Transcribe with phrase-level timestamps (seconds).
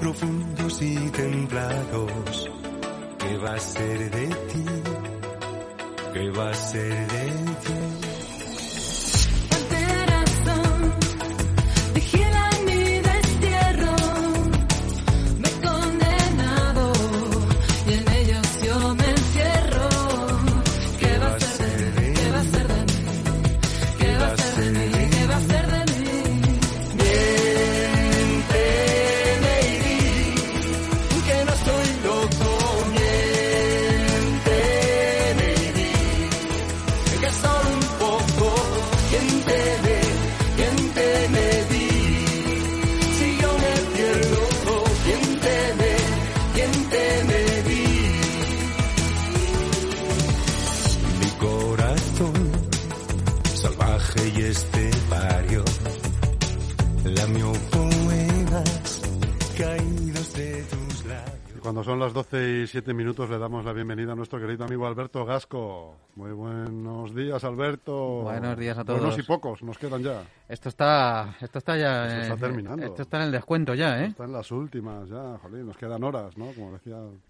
[0.00, 2.50] profundos y templados.
[3.18, 4.64] ¿Qué va a ser de ti?
[6.12, 7.26] ¿Qué va a ser de
[7.64, 8.07] ti?
[61.88, 65.24] Son las 12 y 7 minutos, le damos la bienvenida a nuestro querido amigo Alberto
[65.24, 65.96] Gasco.
[66.16, 68.22] Muy buenos días, Alberto.
[68.24, 69.00] Buenos días a todos.
[69.00, 70.22] Buenos y pocos, nos quedan ya.
[70.48, 72.06] Esto está, esto está ya.
[72.06, 72.84] Esto está terminando.
[72.84, 74.08] Esto está en el descuento ya, ¿eh?
[74.08, 76.52] Está en las últimas ya, jolín, nos quedan horas, ¿no?
[76.52, 77.20] Como decía el,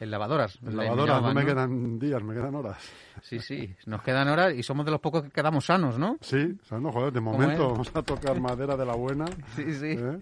[0.00, 0.58] lavadoras.
[0.66, 2.78] El lavadoras, no me quedan días, me quedan horas.
[3.22, 6.18] Sí, sí, nos quedan horas y somos de los pocos que quedamos sanos, ¿no?
[6.20, 9.24] Sí, sanos, joder, de momento vamos a tocar madera de la buena.
[9.54, 9.92] Sí, sí.
[9.92, 10.18] ¿eh?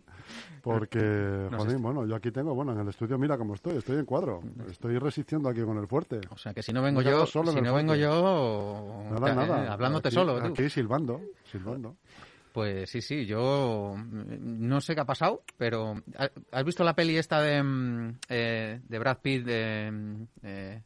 [0.62, 4.04] Porque, joder, bueno, yo aquí tengo, bueno, en el estudio mira cómo estoy, estoy en
[4.04, 4.40] cuadro.
[4.70, 6.20] Estoy resistiendo aquí con el fuerte.
[6.30, 9.64] O sea, que si no vengo yo, si no vengo yo, nada, nada.
[9.64, 10.36] Eh, hablándote solo.
[10.36, 11.96] Aquí silbando, silbando.
[12.52, 16.02] Pues sí, sí, yo mm, no sé qué ha pasado, pero
[16.52, 20.82] ¿has visto la peli esta de, mm, eh, Brad Pitt de mm, eh,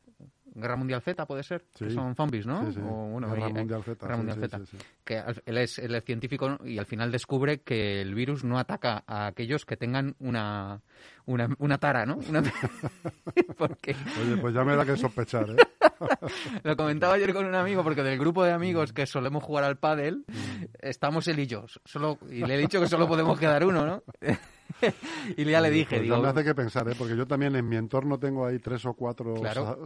[0.56, 1.64] Guerra Mundial Z, puede ser?
[1.76, 2.70] Que son zombies, ¿no?
[2.72, 4.06] Sí, Guerra Mundial Z.
[4.06, 4.60] Guerra Mundial Z.
[5.04, 9.04] Que él es, él es científico y al final descubre que el virus no ataca
[9.06, 10.80] a aquellos que tengan una
[11.26, 12.18] una, una tara, ¿no?
[13.58, 15.56] Oye, pues ya me da que sospechar, ¿eh?
[16.62, 19.76] Lo comentaba ayer con un amigo, porque del grupo de amigos que solemos jugar al
[19.76, 20.24] pádel,
[20.78, 21.64] estamos él y yo.
[21.84, 24.02] Solo, y le he dicho que solo podemos quedar uno, ¿no?
[25.36, 26.20] y ya le dije, pues digo...
[26.20, 26.94] me hace que pensar, ¿eh?
[26.96, 29.34] Porque yo también en mi entorno tengo ahí tres o cuatro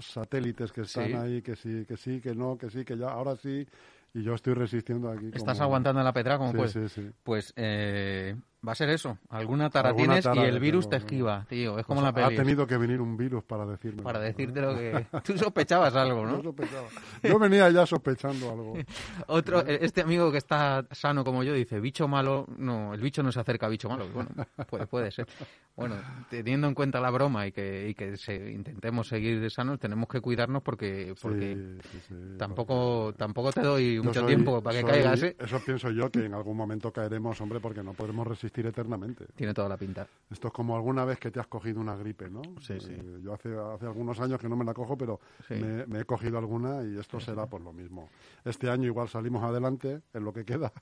[0.00, 3.36] satélites que están ahí, que sí, que sí, que no, que sí, que ya, ahora
[3.36, 3.66] sí,
[4.14, 5.30] y yo estoy resistiendo aquí.
[5.32, 7.10] Estás aguantando la petra como sí, Sí, sí.
[7.22, 8.34] Pues eh,
[8.66, 9.16] Va a ser eso.
[9.30, 11.78] Alguna tara tienes y el virus te esquiva, tío.
[11.78, 12.34] Es como la peli.
[12.34, 14.02] Ha tenido que venir un virus para decirme.
[14.02, 15.06] Para decirte lo que...
[15.24, 16.42] Tú sospechabas algo, ¿no?
[16.42, 16.54] Yo
[17.22, 18.74] Yo venía ya sospechando algo.
[19.28, 22.46] Otro, este amigo que está sano como yo dice, bicho malo...
[22.58, 24.06] No, el bicho no se acerca a bicho malo.
[24.12, 24.28] Bueno,
[24.68, 25.26] puede, puede ser.
[25.74, 25.96] Bueno,
[26.28, 30.20] teniendo en cuenta la broma y que, y que se, intentemos seguir sanos, tenemos que
[30.20, 31.78] cuidarnos porque, porque
[32.36, 35.36] tampoco, tampoco te doy mucho tiempo para que caigas, ¿eh?
[35.38, 39.26] Eso pienso yo, que en algún momento caeremos, hombre, porque no podemos resistir eternamente.
[39.34, 40.06] Tiene toda la pinta.
[40.30, 42.42] Esto es como alguna vez que te has cogido una gripe, ¿no?
[42.60, 42.92] Sí, sí.
[42.92, 46.38] Eh, yo hace, hace algunos años que no me la cojo, pero me, he cogido
[46.38, 48.08] alguna y esto será por lo mismo.
[48.44, 50.72] Este año igual salimos adelante en lo que queda,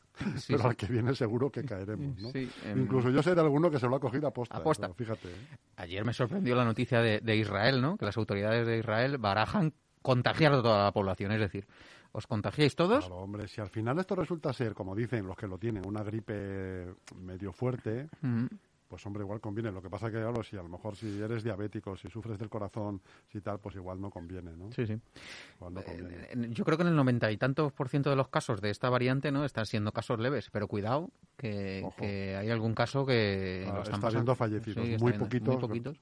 [0.48, 2.30] pero al que viene seguro que caeremos, ¿no?
[2.76, 4.56] Incluso yo sé alguno que se lo ha cogido a posta.
[4.56, 4.92] Aposta.
[4.94, 5.28] fíjate.
[5.28, 5.58] ¿eh?
[5.76, 7.96] Ayer me sorprendió la noticia de, de Israel, ¿no?
[7.96, 11.66] Que las autoridades de Israel barajan contagiar a toda la población, es decir,
[12.18, 13.06] ¿Os contagiáis todos?
[13.06, 16.02] Claro, hombre, si al final esto resulta ser, como dicen los que lo tienen, una
[16.02, 18.08] gripe medio fuerte,
[18.88, 19.70] pues hombre, igual conviene.
[19.70, 22.48] Lo que pasa que, claro, si a lo mejor si eres diabético, si sufres del
[22.48, 24.72] corazón, si tal, pues igual no conviene, ¿no?
[24.72, 24.94] Sí, sí.
[24.94, 28.70] Eh, yo creo que en el noventa y tantos por ciento de los casos de
[28.70, 29.44] esta variante, ¿no?
[29.44, 31.84] Están siendo casos leves, pero cuidado que,
[32.36, 36.00] hay algún caso que ah, está habiendo fallecidos, muy, poquitos,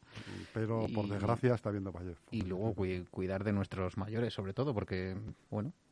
[0.54, 2.24] pero por desgracia está habiendo fallecidos.
[2.30, 2.74] Y luego
[3.10, 5.14] cuidar de nuestros mayores, sobre todo, porque,
[5.50, 5.85] bueno, mm,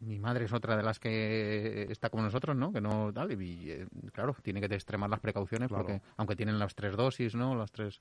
[0.00, 2.72] mi madre es otra de las que está como nosotros, ¿no?
[2.72, 6.74] Que no tal y, eh, claro, tiene que extremar las precauciones porque aunque tienen las
[6.74, 7.54] tres dosis, ¿no?
[7.54, 8.00] Las tres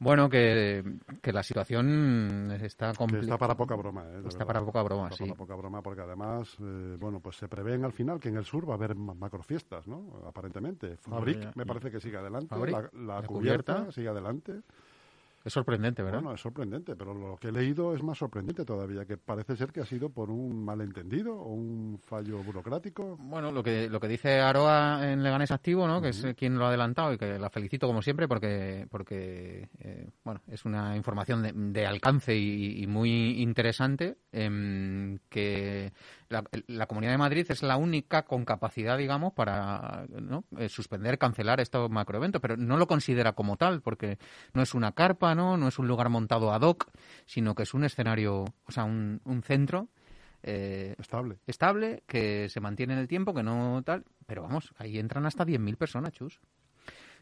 [0.00, 0.82] bueno, que,
[1.20, 3.34] que la situación está complicada.
[3.34, 4.22] Está para poca broma, ¿eh?
[4.26, 5.24] Está para poca broma, está sí.
[5.24, 8.46] Para poca broma, porque además, eh, bueno, pues se prevén al final que en el
[8.46, 10.22] sur va a haber macrofiestas, ¿no?
[10.26, 10.96] Aparentemente.
[10.96, 12.56] Fabric me parece que sigue adelante.
[12.94, 14.62] la, cubierta sigue adelante.
[15.42, 16.20] Es sorprendente, ¿verdad?
[16.20, 19.72] Bueno, es sorprendente, pero lo que he leído es más sorprendente todavía, que parece ser
[19.72, 23.16] que ha sido por un malentendido o un fallo burocrático.
[23.16, 26.02] Bueno, lo que, lo que dice Aroa en Leganés Activo, ¿no?
[26.02, 30.10] que es quien lo ha adelantado y que la felicito como siempre porque, porque eh,
[30.24, 35.92] bueno, es una información de, alcance y, muy interesante, eh, que
[36.30, 40.44] la, Comunidad de Madrid es la única con capacidad, digamos, para ¿no?
[40.56, 44.18] Eh, suspender, cancelar estos macroeventos, pero no lo considera como tal, porque
[44.54, 45.56] no es una carpa, ¿no?
[45.56, 46.90] No es un lugar montado ad hoc,
[47.26, 49.88] sino que es un escenario, o sea, un, un centro
[50.42, 51.38] eh, estable.
[51.46, 54.04] estable, que se mantiene en el tiempo, que no tal.
[54.26, 56.40] Pero vamos, ahí entran hasta 10.000 personas, chus.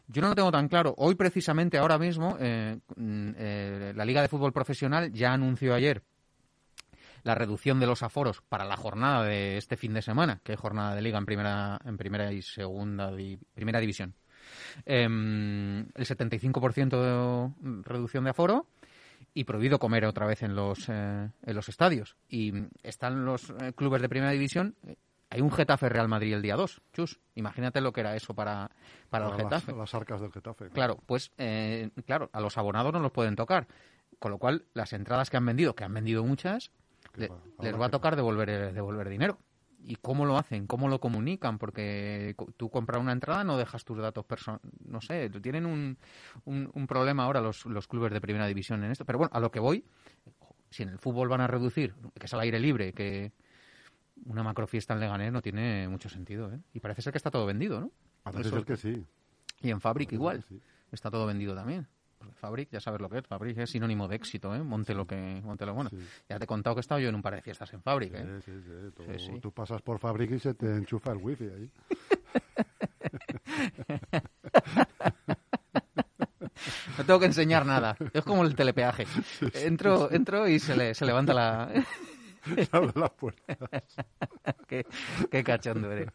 [0.07, 0.93] Yo no lo tengo tan claro.
[0.97, 6.03] Hoy, precisamente, ahora mismo, eh, mm, eh, la Liga de Fútbol Profesional ya anunció ayer
[7.23, 10.59] la reducción de los aforos para la jornada de este fin de semana, que es
[10.59, 13.11] jornada de liga en primera, en primera y segunda
[13.53, 14.15] primera división.
[14.85, 18.67] Em, el 75% de reducción de aforo
[19.33, 22.15] y prohibido comer otra vez en los, eh, en los estadios.
[22.27, 24.75] Y están los eh, clubes de primera división.
[25.29, 27.19] Hay un Getafe Real Madrid el día 2, chus.
[27.35, 28.71] Imagínate lo que era eso para,
[29.09, 29.73] para, el Getafe.
[29.73, 30.69] Las, arcas del Getafe.
[30.69, 33.67] Claro, pues, eh, claro, a los abonados no los pueden tocar.
[34.17, 36.71] Con lo cual, las entradas que han vendido, que han vendido muchas,
[37.19, 39.37] les va a tocar devolver, devolver dinero.
[39.81, 40.67] ¿Y cómo lo hacen?
[40.67, 41.57] ¿Cómo lo comunican?
[41.57, 44.61] Porque tú compras una entrada, no dejas tus datos personales.
[44.85, 45.97] No sé, tienen un,
[46.45, 49.05] un, problema ahora los, los, clubes de primera división en esto.
[49.05, 49.85] Pero bueno, a lo que voy,
[50.69, 53.31] si en el fútbol van a reducir, que es al aire libre, que
[54.25, 56.53] una macrofiesta en Leganés no tiene mucho sentido.
[56.53, 56.59] ¿eh?
[56.73, 57.91] Y parece ser que está todo vendido, ¿no?
[58.23, 59.05] Parece ser que sí.
[59.61, 60.43] Y en Fabric igual.
[60.91, 61.87] Está todo vendido también.
[62.35, 63.27] Fabric, ya sabes lo que es.
[63.27, 64.63] Fabric es sinónimo de éxito, ¿eh?
[64.63, 65.89] Monte lo que, monte lo bueno.
[66.27, 68.13] Ya te he contado que he estado yo en un par de fiestas en Fabric,
[68.15, 68.41] ¿eh?
[68.45, 69.39] Sí, sí, sí.
[69.39, 71.69] Tú, pasas por Fabric y se te enchufa el wifi ahí.
[76.97, 77.97] no tengo que enseñar nada.
[78.13, 79.05] Es como el telepeaje.
[79.53, 81.71] Entro, entro y se, le, se levanta la...
[82.71, 83.57] abre las puertas.
[84.69, 84.85] qué,
[85.29, 86.09] qué cachondo eres.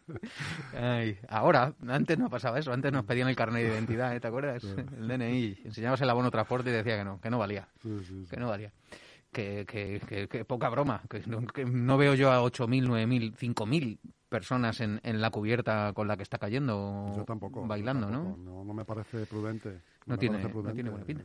[1.28, 4.20] ahora, antes no pasaba eso, antes nos pedían el carnet de identidad, ¿eh?
[4.20, 4.64] ¿te acuerdas?
[4.64, 7.68] El DNI, enseñabas el abono transporte y decía que no, que no valía,
[8.30, 8.72] que no valía.
[9.32, 13.98] Que, que, que, poca broma, que no, veo yo a 8.000, 9.000, 5.000
[14.28, 18.36] personas en, en la cubierta con la que está cayendo yo tampoco, bailando, ¿no?
[18.36, 18.72] ¿no?
[18.72, 19.80] me parece prudente.
[20.06, 21.24] No, tiene, no tiene buena pinta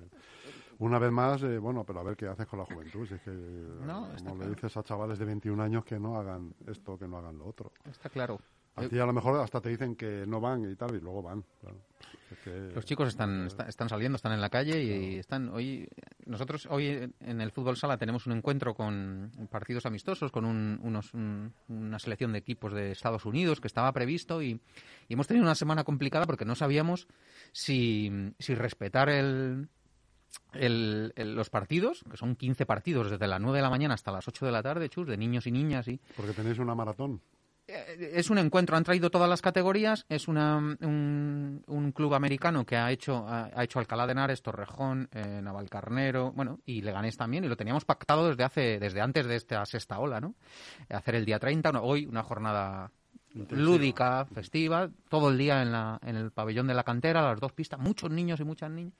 [0.79, 3.05] una vez más, eh, bueno, pero a ver qué haces con la juventud.
[3.05, 6.53] Si es que, no, como le dices a chavales de 21 años que no hagan
[6.67, 7.71] esto, que no hagan lo otro.
[7.85, 8.39] Está claro.
[8.75, 11.21] A ti a lo mejor hasta te dicen que no van y tal, y luego
[11.21, 11.43] van.
[12.73, 15.89] Los chicos están, están saliendo, están en la calle y están hoy.
[16.25, 21.99] Nosotros hoy en el fútbol sala tenemos un encuentro con partidos amistosos, con unos, una
[21.99, 24.61] selección de equipos de Estados Unidos que estaba previsto y,
[25.09, 27.07] y hemos tenido una semana complicada porque no sabíamos
[27.51, 29.67] si, si respetar el,
[30.53, 34.27] el, los partidos, que son 15 partidos desde las 9 de la mañana hasta las
[34.27, 35.87] 8 de la tarde, chus, de niños y niñas.
[35.87, 37.21] y Porque tenéis una maratón.
[37.69, 42.65] Eh, es un encuentro, han traído todas las categorías, es una, un, un, club americano
[42.65, 47.43] que ha hecho, ha, hecho Alcalá de Henares, Torrejón, eh, Navalcarnero, bueno, y Leganés también,
[47.43, 50.33] y lo teníamos pactado desde hace, desde antes de esta sexta ola, ¿no?
[50.89, 52.91] Hacer el día 30, hoy una jornada
[53.51, 57.53] lúdica, festiva, todo el día en, la, en el pabellón de la cantera, las dos
[57.53, 58.93] pistas, muchos niños y muchas niñas.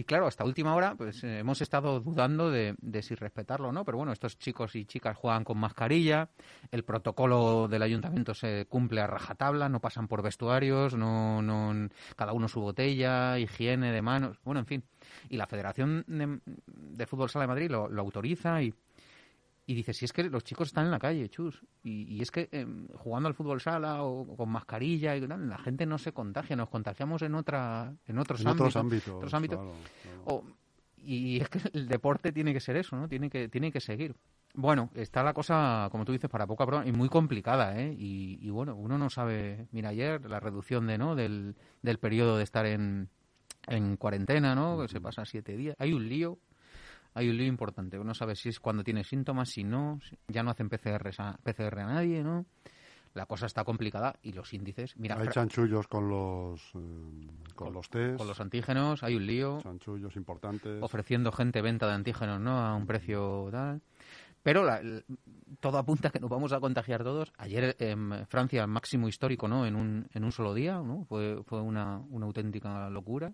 [0.00, 3.84] Y claro, hasta última hora pues eh, hemos estado dudando de, si respetarlo o no,
[3.84, 6.30] pero bueno, estos chicos y chicas juegan con mascarilla,
[6.70, 12.32] el protocolo del ayuntamiento se cumple a rajatabla, no pasan por vestuarios, no, no cada
[12.32, 14.84] uno su botella, higiene de manos, bueno, en fin.
[15.28, 18.72] Y la Federación de, Fútbol Sala de Madrid lo autoriza y,
[19.70, 22.48] y dices, si es que los chicos están en la calle, chus, y, es que
[22.50, 26.68] em, jugando al fútbol sala o, con mascarilla, y la gente no se contagia, nos
[26.68, 28.74] contagiamos en otra en otros ámbitos.
[29.32, 29.60] ámbitos,
[30.96, 33.08] y es que el deporte tiene que ser eso, ¿no?
[33.08, 34.16] Tiene que, tiene que seguir.
[34.54, 37.94] Bueno, está la cosa, como tú dices, para poca broma, y muy complicada, ¿eh?
[37.96, 41.14] Y, bueno, uno no sabe, mira, ayer la reducción de, ¿no?
[41.14, 43.08] del, del periodo de estar en,
[43.68, 44.80] en cuarentena, ¿no?
[44.80, 45.76] Que se pasa siete días.
[45.78, 46.40] Hay un lío
[47.14, 47.98] hay un lío importante.
[47.98, 51.80] Uno sabe si es cuando tiene síntomas, si no, ya no hacen PCR a, PCR
[51.80, 52.46] a nadie, ¿no?
[53.14, 54.96] La cosa está complicada y los índices...
[54.96, 58.18] Mira, hay chanchullos con los, eh, con, los test.
[58.18, 59.58] Con los antígenos, hay un lío.
[59.60, 60.80] Chanchullos importantes.
[60.80, 62.64] Ofreciendo gente venta de antígenos, ¿no?
[62.64, 63.82] A un precio tal.
[64.44, 64.64] Pero
[65.58, 67.32] todo apunta a que nos vamos a contagiar todos.
[67.36, 69.66] Ayer en Francia, máximo histórico, ¿no?
[69.66, 71.04] En un, en un solo día, ¿no?
[71.04, 73.32] Fue, fue una, una auténtica locura.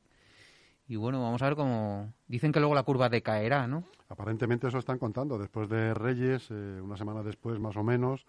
[0.89, 2.13] Y bueno, vamos a ver cómo...
[2.29, 3.85] Dicen que luego la curva decaerá, ¿no?
[4.09, 5.39] Aparentemente eso están contando.
[5.39, 8.25] Después de Reyes, eh, una semana después más o menos,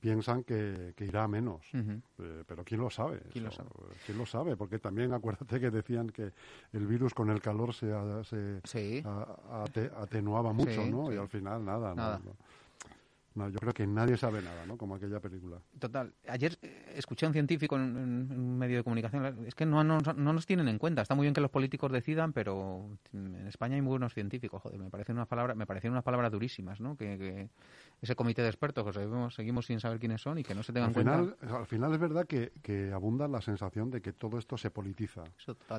[0.00, 1.60] piensan que, irá a menos.
[1.74, 3.20] Eh, pero ¿quién lo sabe?
[3.30, 3.68] ¿Quién lo sabe?
[4.06, 4.56] ¿Quién lo sabe?
[4.56, 6.32] Porque también acuérdate que decían que
[6.72, 7.92] el virus con el calor se,
[8.24, 9.04] se
[9.96, 11.12] atenuaba mucho, ¿no?
[11.12, 11.94] Y al final nada.
[11.94, 12.20] nada.
[12.24, 12.32] ¿no?
[13.34, 14.76] No, yo creo que nadie sabe nada, ¿no?
[14.76, 15.58] Como aquella película.
[15.78, 16.12] Total.
[16.28, 19.46] Ayer eh, escuché a un científico en, un medio de comunicación.
[19.46, 21.02] Es que no, no, nos tienen en cuenta.
[21.02, 24.62] Está muy bien que los políticos decidan, pero en España hay muy buenos científicos.
[24.62, 26.96] Joder, me parecen unas palabras, me parecen unas palabras durísimas, ¿no?
[26.96, 27.48] Que,
[28.02, 30.72] ese comité de expertos que seguimos, seguimos sin saber quiénes son y que no se
[30.72, 31.58] tengan al final, cuenta.
[31.58, 35.22] Al final es verdad que, que, abunda la sensación de que todo esto se politiza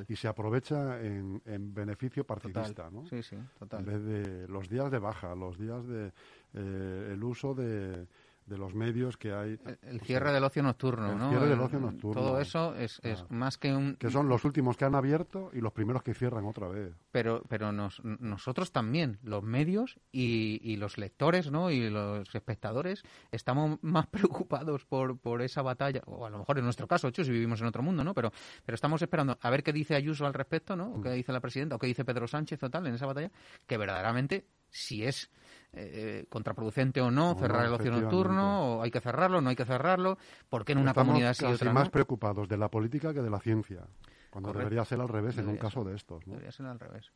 [0.08, 3.08] y se aprovecha en, en beneficio partidista, ¿no?
[3.08, 3.80] Sí, sí, total.
[3.80, 6.14] En vez de los días de baja, los días de
[6.54, 8.08] eh, el uso de
[8.52, 9.58] de los medios que hay.
[9.82, 12.22] El, cierre del ocio nocturno, el cierre del ocio nocturno.
[12.22, 13.96] Todo eso es, es más que un...
[13.96, 16.94] Que son los últimos que han abierto y los primeros que cierran otra vez.
[17.12, 21.72] Pero, pero nosotros también, los medios y, y, los lectores ¿no?
[21.72, 26.66] y los espectadores, estamos más preocupados por, por esa batalla, o a lo mejor en
[26.66, 28.14] nuestro caso, hecho, si vivimos en otro mundo, ¿no?
[28.14, 28.32] Pero,
[28.66, 30.94] pero estamos esperando a ver qué dice Ayuso al respecto, ¿no?
[30.94, 31.14] O qué mm.
[31.14, 33.32] dice la presidenta, o qué dice Pedro Sánchez o tal en esa batalla,
[33.66, 35.30] que verdaderamente si es
[35.74, 39.66] eh, contraproducente o no, cerrar el ocio nocturno, o hay que cerrarlo, no hay que
[39.66, 40.18] cerrarlo,
[40.50, 43.40] ¿por qué en una comunidad sí y más preocupados de la política que de la
[43.40, 43.88] ciencia,
[44.30, 46.26] cuando debería ser al revés en un caso de estos.
[46.26, 47.12] Debería ser al revés.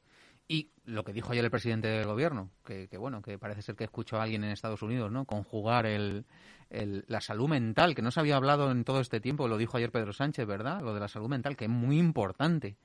[0.47, 3.85] Y lo que dijo ayer el presidente del gobierno, que, bueno, que parece ser que
[3.85, 5.25] escuchó a alguien en Estados Unidos, ¿no?
[5.25, 6.25] Conjugar el,
[6.69, 9.91] la salud mental, que no se había hablado en todo este tiempo, lo dijo ayer
[9.91, 10.81] Pedro Sánchez, ¿verdad?
[10.81, 12.77] Lo de la salud mental, que es muy importante.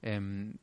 [0.00, 0.54] Em,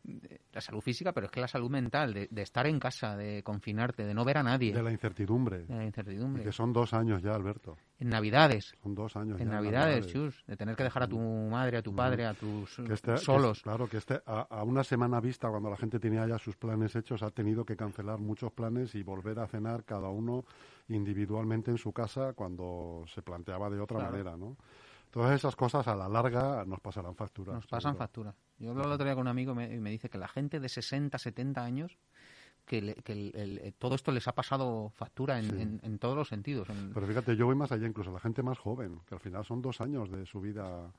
[0.53, 4.05] la salud física, pero es que la salud mental, de, estar en casa, de confinarte,
[4.05, 4.73] de no ver a nadie.
[4.73, 5.65] De la incertidumbre.
[5.65, 6.41] De la incertidumbre.
[6.41, 7.75] que son dos años ya, Alberto.
[7.99, 8.73] En Navidades.
[8.81, 10.41] Son dos años en Navidades, Chus.
[10.47, 12.79] De tener que dejar a tu madre, a tu padre, a tus
[13.17, 13.61] solos.
[13.61, 17.21] claro, que este, a, una semana vista, cuando la gente tenía ya sus planes hechos,
[17.21, 20.45] ha tenido que cancelar muchos planes y volver a cenar cada uno
[20.87, 24.55] individualmente en su casa cuando se planteaba de otra manera, ¿no?
[25.15, 27.53] Todas esas cosas a la larga nos pasarán factura.
[27.53, 28.35] Nos pasan factura.
[28.59, 30.67] Yo hablo el otro día con un amigo y me, dice que la gente de
[30.67, 31.97] 60, 70 años
[32.65, 36.67] que, que todo esto les ha pasado factura en, todos los sentidos.
[36.93, 39.61] Pero fíjate, yo voy más allá, incluso la gente más joven, que al final son
[39.61, 40.91] dos años de su vida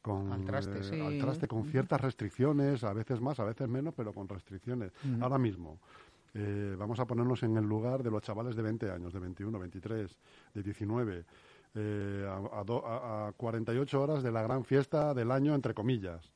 [0.00, 4.12] con, al traste, eh, traste con ciertas restricciones, a veces más, a veces menos, pero
[4.12, 4.92] con restricciones.
[5.20, 5.80] Ahora mismo,
[6.34, 9.58] eh, vamos a ponernos en el lugar de los chavales de 20 años, de 21,
[9.58, 10.16] 23,
[10.54, 11.24] de 19
[11.76, 16.32] eh, a, a, 48 horas de la gran fiesta del año, entre comillas.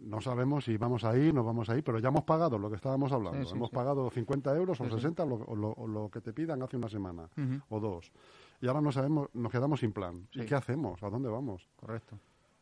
[0.00, 2.68] No sabemos si vamos a ir, no vamos a ir, pero ya hemos pagado lo
[2.68, 3.50] que estábamos hablando.
[3.50, 7.28] hemos pagado 50 euros o 60 o lo, que te pidan hace una semana
[7.68, 8.12] o dos.
[8.60, 10.28] Y ahora no sabemos, nos quedamos sin plan.
[10.32, 11.02] ¿Y qué hacemos?
[11.02, 11.68] ¿A dónde vamos?
[11.76, 12.18] Correcto.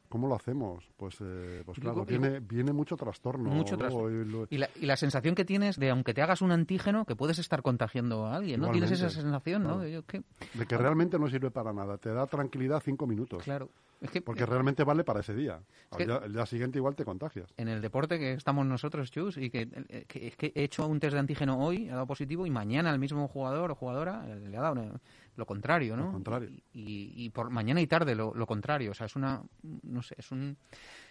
[0.08, 0.88] ¿Cómo lo hacemos?
[0.96, 3.50] Pues, eh, pues claro, viene, viene mucho trastorno.
[3.50, 4.46] Mucho trastorno.
[4.50, 7.38] Y, la, y, la, sensación que tienes de, aunque te hagas un antígeno, que puedes
[7.38, 8.70] estar contagiando a alguien, ¿no?
[8.70, 9.78] Tienes esa sensación, ¿no?
[9.80, 10.23] De, que,
[10.54, 11.99] de que realmente no sirve para nada.
[11.99, 13.42] Te da tranquilidad cinco minutos.
[13.42, 13.70] Claro.
[14.25, 15.61] Porque realmente vale para ese día.
[15.99, 17.52] el día siguiente igual te contagias.
[17.56, 19.68] En el deporte que estamos nosotros, Chus, y que,
[20.14, 22.99] es que he hecho un test de antígeno hoy, ha dado positivo, y mañana el
[22.99, 25.00] mismo jugador o jugadora le ha dado
[25.36, 26.06] lo contrario, ¿no?
[26.06, 26.50] Lo contrario.
[26.72, 28.92] Y, y, por mañana y tarde lo, lo, contrario.
[28.92, 29.42] O sea, es una,
[29.82, 30.56] no sé, es un...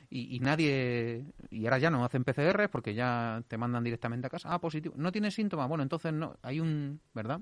[0.09, 1.25] Y, y, nadie...
[1.49, 4.53] Y ahora ya no hacen PCR porque ya te mandan directamente a casa.
[4.53, 4.95] Ah, positivo.
[4.97, 5.67] ¿No tienes síntomas?
[5.67, 6.37] Bueno, entonces no.
[6.41, 6.99] Hay un...
[7.13, 7.41] ¿Verdad?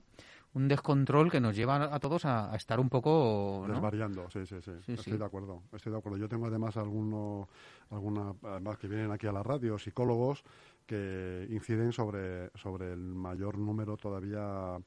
[0.53, 4.93] un descontrol que nos lleva a todos a, estar un poco desvariando sí sí, sí
[4.93, 7.47] estoy de acuerdo estoy de acuerdo yo tengo además algunos
[7.89, 10.43] alguna además que vienen aquí a la radio psicólogos
[10.85, 14.77] que inciden sobre sobre el mayor número todavía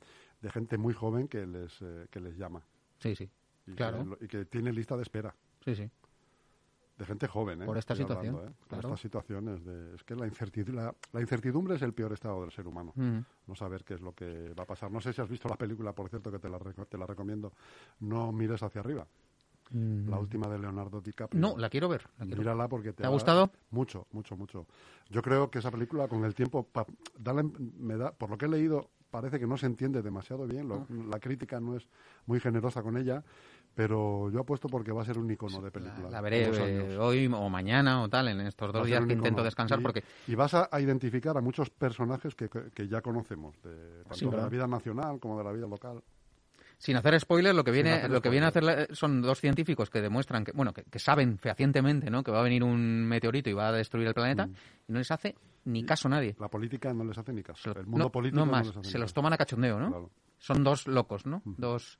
[0.44, 2.62] de gente muy joven que les, eh, que les llama.
[2.98, 3.30] Sí, sí.
[3.66, 4.18] Y claro.
[4.18, 5.34] Que, y que tiene lista de espera.
[5.64, 5.90] Sí, sí.
[6.98, 7.64] De gente joven, ¿eh?
[7.64, 8.36] Por esta situación.
[8.46, 8.52] ¿eh?
[8.68, 9.64] Por estas situaciones.
[9.64, 12.92] De, es que la incertidumbre, la, incertidumbre es el peor estado del ser humano.
[12.94, 14.92] No saber qué es lo que va a pasar.
[14.92, 17.54] No sé si has visto la película, por cierto, que te la, te la recomiendo.
[18.00, 19.06] No mires hacia arriba.
[19.70, 20.10] Mm.
[20.10, 21.40] La última de Leonardo DiCaprio.
[21.40, 22.06] No, la quiero ver.
[22.18, 23.50] La Mírala porque te, ha gustado?
[23.70, 24.66] Mucho, mucho, mucho.
[25.08, 26.68] Yo creo que esa película con el tiempo,
[27.78, 30.84] me da, por lo que he leído, parece que no se entiende demasiado bien, ah.
[31.08, 31.86] la crítica no es
[32.26, 33.22] muy generosa con ella,
[33.72, 36.10] pero yo apuesto porque va a ser un icono de película.
[36.10, 39.78] La, veré eh, hoy o mañana o tal, en estos dos días que intento descansar.
[39.78, 44.36] Y, porque y vas a, identificar a muchos personajes que, ya conocemos, de, tanto de
[44.36, 46.02] la vida nacional como de la vida local.
[46.76, 50.02] Sin hacer spoilers, lo que viene, lo que viene a hacer son dos científicos que
[50.02, 52.24] demuestran que, bueno, que, saben fehacientemente, ¿no?
[52.24, 54.54] Que va a venir un meteorito y va a destruir el planeta mm.
[54.88, 56.36] y no les hace ni caso nadie.
[56.38, 57.72] La política no les hace ni caso.
[57.72, 58.72] el mundo político no más.
[58.82, 60.10] se los toman a cachondeo, ¿no?
[60.38, 61.42] Son dos locos, ¿no?
[61.44, 61.98] Dos.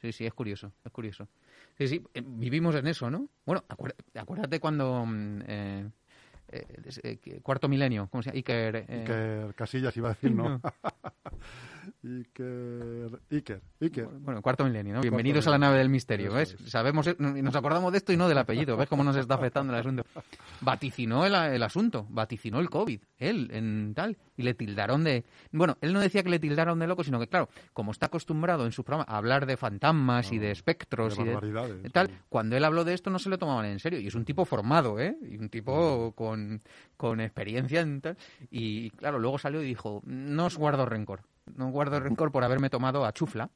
[0.00, 1.28] Sí, sí, es curioso, es curioso.
[1.78, 3.28] Sí, sí, eh, vivimos en eso, ¿no?
[3.46, 3.64] Bueno,
[4.14, 5.90] acuérdate cuando mm, eh,
[6.48, 8.36] eh, cuarto milenio, ¿cómo se llama?
[8.36, 10.60] Iker, Iker Casillas iba a decir, ¿no?
[12.02, 14.06] Iker, Iker, Iker.
[14.20, 15.00] Bueno, cuarto milenio, ¿no?
[15.00, 16.56] Bienvenidos a la nave del misterio, ¿ves?
[16.66, 19.80] Sabemos, nos acordamos de esto y no del apellido, ¿ves cómo nos está afectando el
[19.80, 20.04] asunto?
[20.60, 25.24] Vaticinó el, el asunto, vaticinó el COVID, él, en tal, y le tildaron de...
[25.52, 28.66] Bueno, él no decía que le tildaron de loco, sino que, claro, como está acostumbrado
[28.66, 32.64] en su programa a hablar de fantasmas y de espectros y de, tal, cuando él
[32.64, 35.16] habló de esto no se lo tomaban en serio, y es un tipo formado, ¿eh?
[35.28, 36.35] Y un tipo con,
[36.96, 38.16] con experiencia en tal,
[38.50, 41.20] y claro, luego salió y dijo, no os guardo rencor
[41.54, 43.50] no guardo rencor por haberme tomado a chufla,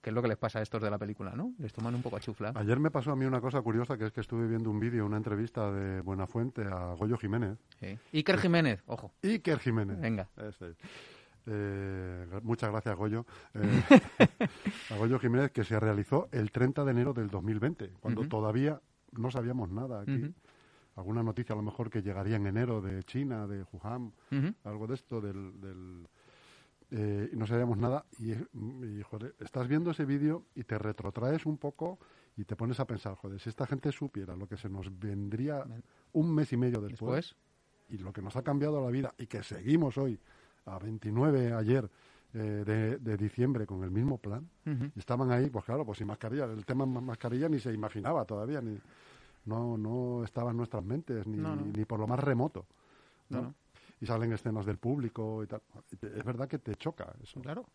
[0.00, 1.52] que es lo que les pasa a estos de la película, ¿no?
[1.58, 2.52] Les toman un poco a chufla.
[2.54, 5.06] Ayer me pasó a mí una cosa curiosa, que es que estuve viendo un vídeo,
[5.06, 7.58] una entrevista de Buenafuente a Goyo Jiménez.
[7.80, 7.98] Sí.
[8.12, 9.12] Iker Jiménez, ojo.
[9.22, 10.00] Iker Jiménez.
[10.00, 10.28] Venga.
[11.50, 13.26] Eh, muchas gracias, Goyo.
[13.54, 13.82] Eh,
[14.90, 18.80] a Goyo Jiménez, que se realizó el 30 de enero del 2020, cuando todavía
[19.12, 20.34] no sabíamos nada aquí.
[20.98, 24.12] Alguna noticia a lo mejor que llegaría en enero de China, de Wuhan,
[24.64, 26.08] algo de esto, del
[26.90, 28.04] eh, y no sabíamos nada.
[28.18, 28.34] Y,
[29.02, 31.98] joder, estás viendo ese vídeo y te retrotraes un poco
[32.36, 35.64] y te pones a pensar, joder, si esta gente supiera lo que se nos vendría
[36.12, 37.36] un mes y medio después,
[37.90, 40.18] y lo que nos ha cambiado la vida y que seguimos hoy,
[40.66, 41.90] a 29 ayer
[42.34, 44.48] eh, de, diciembre, con el mismo plan,
[44.96, 48.78] estaban ahí, pues claro, pues sin mascarilla, el tema mascarilla ni se imaginaba todavía, ni
[49.48, 52.66] no, no estaba en nuestras mentes, ni, ni por lo más remoto.
[53.30, 53.54] ¿no?
[54.00, 55.62] y salen escenas del público y tal.
[56.00, 57.40] Es verdad que te choca eso.
[57.40, 57.66] Claro.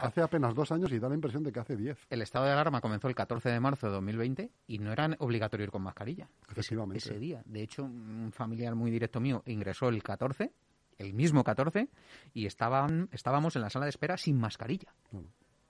[0.00, 1.98] Hace apenas dos años y da la impresión de que hace diez.
[2.10, 5.64] El estado de alarma comenzó el 14 de marzo de 2020 y no era obligatorio
[5.64, 6.28] ir con mascarilla.
[6.48, 6.98] Efectivamente.
[6.98, 7.42] Ese, día.
[7.44, 10.52] De hecho, un familiar muy directo mío ingresó el 14,
[10.98, 11.88] el mismo 14,
[12.32, 14.94] y estaban, estábamos en la sala de espera sin mascarilla.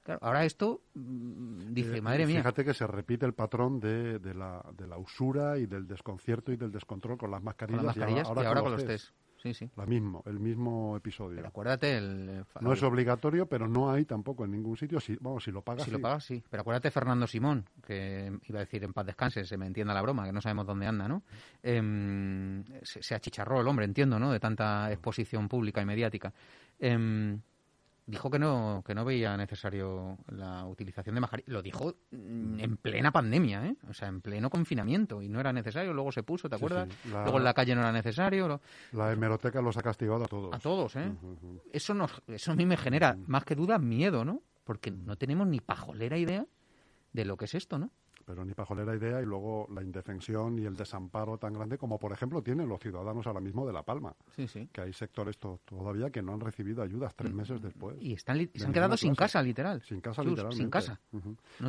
[0.03, 2.39] Claro, ahora esto mm, dice, eh, madre mía.
[2.39, 6.53] Fíjate que se repite el patrón de, de, la, de la usura y del desconcierto
[6.53, 9.13] y del descontrol con las mascarillas, y ahora, con los test.
[9.43, 9.69] Sí, sí.
[9.77, 11.35] La mismo, el mismo episodio.
[11.35, 12.45] Pero acuérdate el...
[12.61, 15.01] No es obligatorio, pero no hay tampoco en ningún sitio.
[15.01, 16.45] Si, vamos, si lo pagas, Si lo pagas, sí.
[16.49, 20.03] Pero acuérdate Fernando Simón, que iba a decir en paz descanse, se me entienda la
[20.03, 21.25] broma, que no sabemos dónde anda, ¿no?
[21.61, 24.31] Em, se, achicharró el hombre, entiendo, ¿no?
[24.31, 26.33] De tanta exposición pública y mediática.
[26.79, 27.37] Eh,
[28.07, 31.23] dijo que no que no veía necesario la utilización de.
[31.47, 33.77] Lo dijo en plena pandemia, ¿eh?
[33.89, 35.93] O sea, en pleno confinamiento y no era necesario.
[35.93, 36.89] Luego se puso, ¿te acuerdas?
[37.05, 38.61] Luego en la calle no era necesario.
[38.93, 40.55] La hemeroteca los ha castigado a todos.
[40.55, 41.13] A todos, ¿eh?
[41.73, 44.43] Eso nos, eso a mí me genera más que duda miedo, ¿no?
[44.65, 46.47] Porque no tenemos ni pajolera idea
[47.13, 47.91] de lo que es esto, ¿no?
[48.25, 52.13] Pero ni pajolera idea y luego la indefensión y el desamparo tan grande como por
[52.13, 54.15] ejemplo tienen los ciudadanos ahora mismo de La Palma.
[54.35, 54.69] Sí, sí.
[54.73, 57.97] Que hay sectores todavía que no han recibido ayudas tres mm, meses después.
[58.01, 59.83] Y están se han quedado sin casa, literal.
[59.83, 60.57] Sin casa, literalmente.
[60.57, 61.01] Sin casa.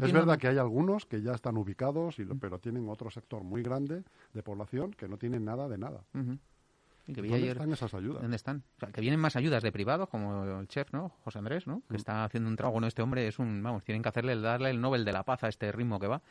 [0.02, 2.40] es verdad que hay algunos que ya están ubicados, y, mm.
[2.40, 6.04] pero tienen otro sector muy grande de población que no tienen nada de nada.
[7.06, 8.22] ¿Dónde están esas ayudas?
[8.22, 8.64] ¿Dónde están?
[8.78, 11.10] O sea, que vienen más ayudas de privados, como el chef, ¿no?
[11.24, 11.82] José Andrés, ¿no?
[11.88, 11.98] Que mm.
[11.98, 12.74] está haciendo un trabajo.
[12.74, 13.62] Bueno, este hombre es un...
[13.62, 16.22] Vamos, tienen que hacerle, darle el Nobel de la Paz a este ritmo que va.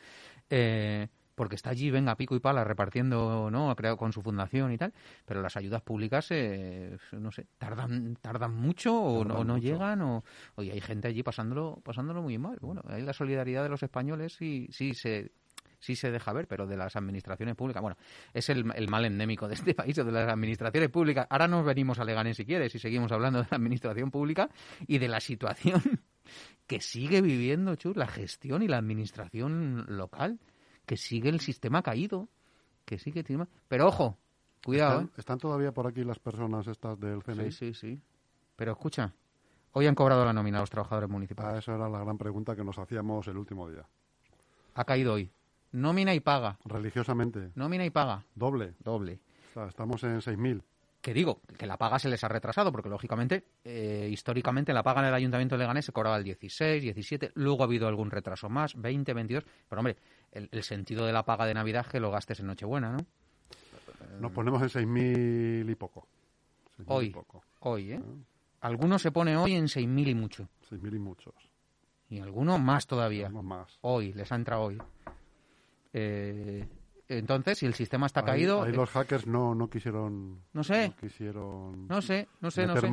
[0.49, 3.71] Eh, porque está allí, venga, pico y pala, repartiendo, ¿no?
[3.71, 4.93] Ha creado con su fundación y tal.
[5.25, 10.23] Pero las ayudas públicas, eh, no sé, tardan tardan mucho o, no, llegan o...
[10.55, 12.57] Oye, hay gente allí pasándolo pasándolo muy mal.
[12.61, 15.31] Bueno, hay la solidaridad de los españoles y sí se
[15.83, 17.97] sí se deja ver, pero de las administraciones públicas, bueno,
[18.33, 21.27] es el, mal endémico de este país, de las administraciones públicas.
[21.29, 24.49] Ahora nos venimos a Leganés si quieres y seguimos hablando de la administración pública
[24.87, 25.81] y de la situación
[26.67, 30.39] que sigue viviendo, Chur, la gestión y la administración local,
[30.85, 32.29] que sigue el sistema caído,
[32.85, 33.25] que sigue...
[33.67, 34.17] Pero ojo,
[34.63, 35.01] cuidado.
[35.01, 35.13] ¿Están, ¿eh?
[35.17, 37.51] ¿Están todavía por aquí las personas estas del CNI?
[37.51, 38.01] Sí, sí, sí.
[38.55, 39.13] Pero escucha,
[39.73, 41.55] hoy han cobrado la nómina los trabajadores municipales.
[41.55, 43.85] Ah, esa era la gran pregunta que nos hacíamos el último día.
[44.75, 45.29] Ha caído hoy.
[45.73, 46.57] Nómina y paga.
[46.65, 47.51] Religiosamente.
[47.55, 48.23] Nómina y paga.
[48.35, 48.75] Doble.
[48.79, 49.19] Doble.
[49.67, 50.61] Estamos en 6.000.
[51.01, 55.01] Que digo, que la paga se les ha retrasado, porque lógicamente, eh, históricamente, la paga
[55.01, 58.49] en el Ayuntamiento de Leganés se cobraba el 16, 17, luego ha habido algún retraso
[58.49, 59.43] más, 20, 22.
[59.67, 59.97] Pero hombre,
[60.31, 63.05] el, sentido de la paga de Navidad es que lo gastes en Nochebuena, ¿no?
[64.21, 66.07] Nos ponemos en 6.000 y poco.
[66.85, 67.43] hoy, poco.
[67.59, 68.01] hoy, ¿eh?
[68.01, 68.67] Ah.
[68.67, 70.47] Algunos se pone hoy en 6.000 y mucho.
[70.69, 71.33] 6.000 y muchos.
[72.09, 73.27] Y algunos más todavía.
[73.27, 73.77] más.
[73.81, 74.77] Hoy, les ha entrado hoy.
[75.93, 76.67] Eh,
[77.07, 78.63] entonces, si el sistema está caído...
[78.63, 80.41] Ahí los hackers no, no quisieron...
[80.53, 80.89] No sé.
[80.89, 81.87] No quisieron...
[81.87, 82.89] No sé, no sé, no sé.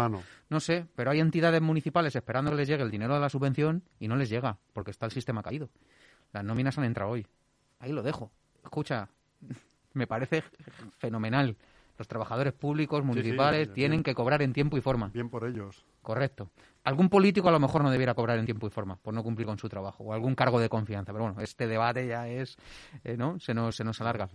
[0.48, 3.82] No sé, pero hay entidades municipales esperando que les llegue el dinero de la subvención
[3.98, 5.70] y no les llega, porque está el sistema caído.
[6.32, 7.26] Las nóminas han entrado hoy.
[7.78, 8.30] Ahí lo dejo.
[8.62, 9.08] Escucha,
[9.94, 10.42] me parece
[10.98, 11.56] fenomenal
[12.00, 15.10] los trabajadores públicos, municipales, tienen que cobrar en tiempo y forma.
[15.12, 15.84] Bien por ellos.
[16.00, 16.50] Correcto.
[16.82, 19.46] Algún político a lo mejor no debiera cobrar en tiempo y forma por no cumplir
[19.46, 21.12] con su trabajo o algún cargo de confianza.
[21.12, 22.56] Pero bueno, este debate ya es,
[23.04, 23.38] eh, ¿no?
[23.38, 24.30] Se nos, se nos alarga.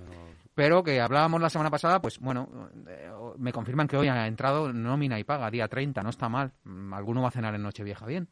[0.54, 4.71] Pero que hablábamos la semana pasada, pues bueno, eh, me confirman que hoy ha entrado
[4.71, 6.51] nómina y paga, día 30, no está mal.
[6.65, 8.28] Mm, alguno va a cenar en Nochevieja bien.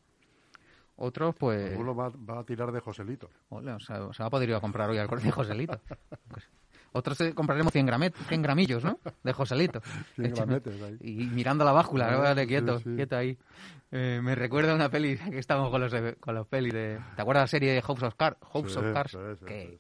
[0.96, 1.72] Otros, pues...
[1.72, 3.32] Alguno va, a tirar de Joselito.
[3.50, 5.82] o sea, se va a poder ir a comprar hoy al corte de Joselito.
[6.94, 9.00] Otros compraremos 100, gramet, 100 gramillos, ¿no?
[9.24, 9.82] De Joselito.
[10.16, 10.98] 100 grametes ahí.
[11.02, 13.38] Y mirando la báscula, vale, quieto, quieto ahí.
[13.92, 17.00] Eh, me recuerda una peli que estamos con los, con los pelis de...
[17.16, 19.18] ¿Te acuerdas la serie de House of, Car House of Cars?
[19.46, 19.80] que,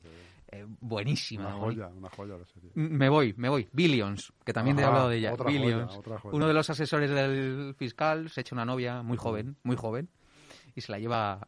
[0.53, 1.47] eh, buenísima.
[1.47, 2.69] Una joya, una joya la serie.
[2.75, 3.67] Me voy, me voy.
[3.71, 5.35] Billions, que también te he hablado de ella.
[5.35, 5.99] Billions.
[6.31, 10.09] Uno de los asesores del fiscal se echa una novia muy joven, muy joven,
[10.75, 11.47] y se la lleva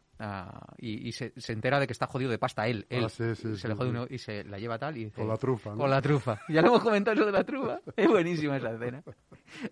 [0.78, 2.86] y, se, entera de que está jodido de pasta él.
[2.88, 5.36] él ah, se le jode uno y se la lleva tal y dice, Con la
[5.36, 5.74] trufa.
[5.74, 6.40] Con la trufa.
[6.48, 7.80] Ya lo hemos comentado eso de la trufa.
[7.96, 9.02] Es buenísima esa escena.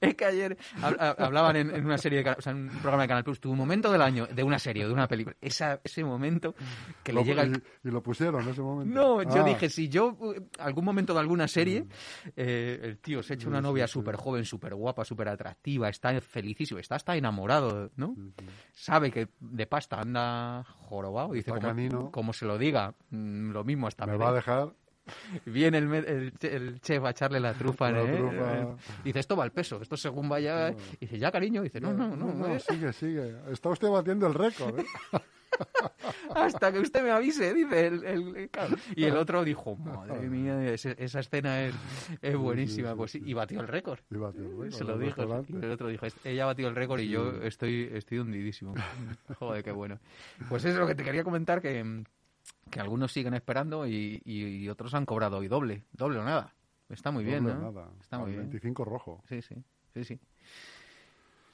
[0.01, 3.25] Es que ayer hablaban en, una serie, de, o sea, en un programa de Canal
[3.25, 5.37] Plus, tu momento del año, de una serie, de una película.
[5.41, 6.55] Esa, ese momento
[7.03, 7.45] que le llega...
[7.45, 8.95] Y, lo pusieron en ese momento.
[8.95, 9.45] No, yo ah.
[9.45, 10.17] dije, si yo,
[10.59, 11.89] algún momento de alguna serie, mm.
[12.37, 16.81] eh, el tío se echa una novia súper joven, súper guapa, súper atractiva, está felicísimo,
[16.81, 18.17] está hasta enamorado, ¿no?
[18.73, 20.34] Sabe que de pasta anda
[20.89, 21.53] jorobado dice,
[22.11, 24.73] como, se lo diga, mm, lo mismo hasta me va a dejar
[25.47, 27.91] Viene el, el, chef a echarle la trufa.
[27.91, 28.67] ¿eh?
[29.05, 30.71] Dice, esto va al peso, esto según vaya...
[30.71, 31.63] Y dice, ya, cariño.
[31.63, 32.33] dice, no, no, no.
[32.33, 33.35] no, sigue, sigue.
[33.51, 34.81] Está usted batiendo el récord.
[34.81, 34.85] ¿eh?
[36.35, 38.51] Hasta que usted me avise, dice el,
[38.97, 41.75] Y el otro dijo, madre mía, esa escena es,
[42.21, 42.95] es buenísima.
[42.95, 44.01] Pues sí, y batió el récord.
[44.71, 45.23] Se lo dijo.
[45.23, 48.75] El otro dijo, ella batió el récord y yo estoy, estoy hundidísimo.
[49.39, 49.99] Joder, qué bueno.
[50.49, 52.05] Pues eso es lo que te quería comentar, que
[52.71, 56.55] que algunos siguen esperando y, otros han cobrado hoy doble, doble o nada.
[56.89, 57.55] Está muy bien, ¿no?
[57.55, 57.91] Nada.
[58.01, 59.23] Está muy 25 rojo.
[59.29, 59.55] Sí, sí,
[59.93, 60.21] sí, sí.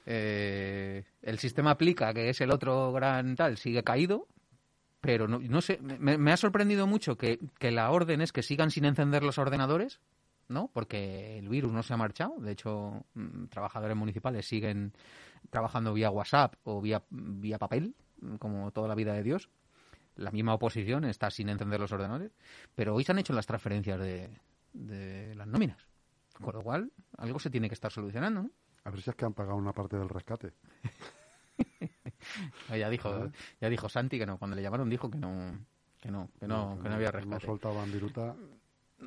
[0.05, 4.27] Eh, el sistema aplica, que es el otro gran tal, sigue caído,
[4.99, 8.71] pero no, no sé, me, ha sorprendido mucho que, que, la orden es que sigan
[8.71, 9.99] sin encender los ordenadores,
[10.47, 10.69] ¿no?
[10.73, 12.35] Porque el virus no se ha marchado.
[12.39, 14.93] De hecho, mm, trabajadores municipales siguen
[15.49, 17.95] trabajando vía WhatsApp o vía, vía papel,
[18.39, 19.49] como toda la vida de Dios
[20.15, 22.31] la misma oposición está sin encender los ordenadores,
[22.75, 24.29] pero hoy se han hecho las transferencias de,
[24.73, 25.87] de las nóminas.
[26.39, 28.49] Con lo cual, algo se tiene que estar solucionando.
[28.83, 30.53] A ver si es que han pagado una parte del rescate.
[32.69, 34.37] ya dijo, ya dijo Santi que no.
[34.37, 35.57] Cuando le llamaron dijo que no,
[35.99, 37.35] que no, que no, que no había rescate.
[37.35, 38.35] No soltaban viruta.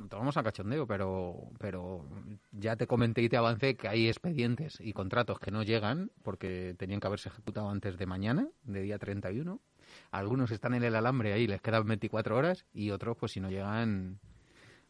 [0.08, 2.04] Tomamos a cachondeo, pero, pero
[2.50, 6.74] ya te comenté y te avancé que hay expedientes y contratos que no llegan porque
[6.76, 9.60] tenían que haberse ejecutado antes de mañana, de día 31,
[10.10, 13.50] algunos están en el alambre ahí, les quedan 24 horas y otros, pues si no
[13.50, 14.18] llegan,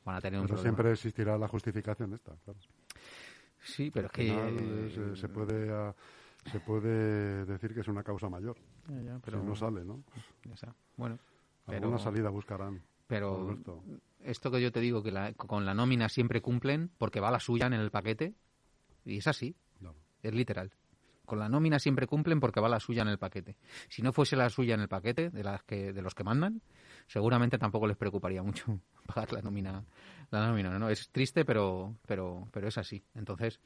[0.04, 2.58] van a tener un Pero siempre existirá la justificación esta, claro.
[3.64, 4.28] Sí, pero es que...
[4.28, 5.94] Eh, se, puede, ah,
[6.50, 8.56] se puede decir que es una causa mayor.
[9.24, 10.02] pero no sale, ¿no?
[10.96, 11.18] Bueno,
[11.66, 12.82] Alguna salida buscarán.
[13.06, 13.58] Pero
[14.20, 17.66] esto que yo te digo, que con la nómina siempre cumplen porque va la suya
[17.66, 18.34] en el paquete,
[19.04, 19.56] y es así,
[20.22, 20.72] es literal.
[21.24, 23.56] Con la nómina siempre cumplen porque va la suya en el paquete.
[23.88, 26.60] Si no fuese la suya en el paquete de las que de los que mandan,
[27.06, 29.84] seguramente tampoco les preocuparía mucho pagar la nómina.
[30.30, 30.88] La nómina, ¿no?
[30.88, 33.02] Es triste, pero pero pero es así.
[33.14, 33.60] Entonces,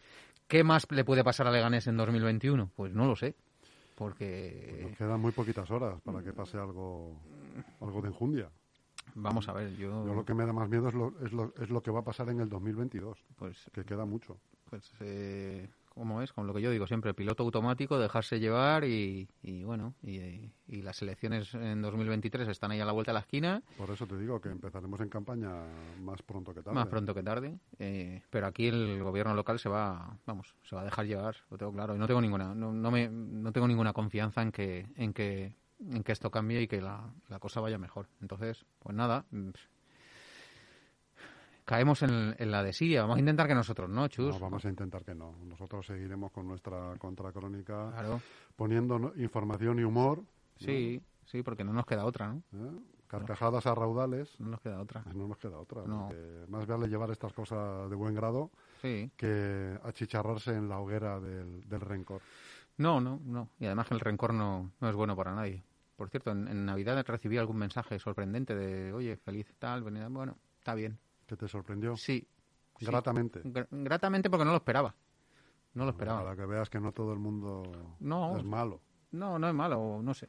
[0.46, 2.70] ¿qué más le puede pasar a Leganés en 2021?
[2.74, 3.34] Pues no lo sé.
[3.96, 7.16] Porque pues nos quedan muy poquitas horas para que pase algo
[7.80, 8.50] algo de enjundia.
[9.14, 10.04] Vamos a ver, yo...
[10.04, 12.04] lo que me da más miedo es lo, es lo, es lo que va a
[12.04, 14.38] pasar en el 2022, pues, que queda mucho.
[14.68, 15.68] Pues eh,
[15.98, 19.28] como es, con lo que yo digo siempre, piloto automático, dejarse llevar y,
[19.64, 23.62] bueno, y, las elecciones en 2023 están ahí a la vuelta de la esquina.
[23.76, 25.50] Por eso te digo que empezaremos en campaña
[26.00, 26.74] más pronto que tarde.
[26.74, 30.82] Más pronto que tarde, eh, pero aquí el gobierno local se va, vamos, se va
[30.82, 33.66] a dejar llevar, lo tengo claro, y no tengo ninguna, no, no, me, no tengo
[33.66, 37.60] ninguna confianza en que, en que, en que esto cambie y que la, la cosa
[37.60, 38.08] vaya mejor.
[38.20, 39.24] Entonces, pues nada,
[41.68, 43.02] caemos en, la desidia.
[43.02, 44.34] Vamos a intentar que nosotros no, Chus.
[44.34, 45.34] No, vamos a intentar que no.
[45.44, 47.92] Nosotros seguiremos con nuestra contracrónica
[48.56, 50.24] poniendo información y humor.
[50.56, 52.42] Sí, sí, porque no nos queda otra, ¿no?
[52.54, 52.80] ¿Eh?
[53.06, 54.34] Carcajadas a raudales.
[54.40, 55.04] No nos queda otra.
[55.14, 55.82] No nos queda otra.
[56.48, 58.50] Más vale llevar estas cosas de buen grado
[58.80, 62.22] que achicharrarse en la hoguera del, rencor.
[62.78, 63.50] No, no, no.
[63.60, 65.62] Y además que el rencor no, no es bueno para nadie.
[65.96, 70.74] Por cierto, en, en Navidad recibí algún mensaje sorprendente de, oye, feliz tal, bueno, está
[70.74, 71.94] bien, ¿Que te sorprendió?
[71.96, 72.26] Sí.
[72.80, 73.42] Gratamente.
[73.70, 74.94] Gratamente porque no lo esperaba.
[75.74, 76.22] No lo esperaba.
[76.22, 77.62] Para que veas que no todo el mundo
[78.36, 78.80] es malo.
[79.10, 80.28] No, no es malo, no sé.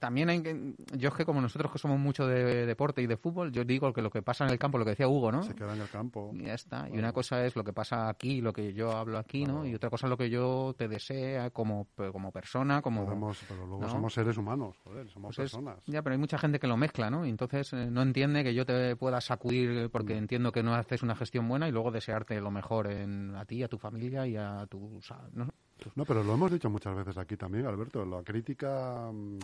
[0.00, 3.16] también hay que, yo es que como nosotros que somos mucho de deporte y de
[3.16, 5.44] fútbol, yo digo que lo que pasa en el campo, lo que decía Hugo, ¿no?
[5.44, 6.32] Se queda en el campo.
[6.34, 6.88] Y ya está.
[6.92, 9.64] Y una cosa es lo que pasa aquí, lo que yo hablo aquí, ¿no?
[9.64, 13.04] Y otra cosa es lo que yo te desea como, como persona, como...
[13.48, 15.78] pero luego somos seres humanos, joder, somos pues personas.
[15.86, 17.24] ya, pero hay mucha gente que lo mezcla, ¿no?
[17.24, 20.18] Y entonces eh, no entiende que yo te pueda sacudir porque mm.
[20.18, 23.62] entiendo que no haces una gestión buena y luego desearte lo mejor en, a ti,
[23.62, 25.00] a tu familia y a tu...
[25.32, 25.48] ¿no?
[25.94, 28.04] No, pero lo hemos dicho muchas veces aquí también, Alberto.
[28.04, 29.38] La crítica, mm,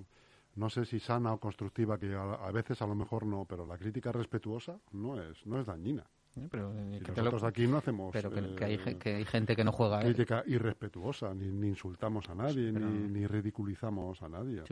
[0.57, 3.77] no sé si sana o constructiva, que a, veces a lo mejor no, pero la
[3.77, 6.05] crítica respetuosa no es, no es dañina.
[6.51, 9.73] pero eh, nosotros aquí no hacemos pero que, hay, eh, que, hay, gente que no
[9.73, 10.05] juega ¿eh?
[10.05, 14.63] crítica irrespetuosa ni, ni, insultamos a nadie ni, ridiculizamos a nadie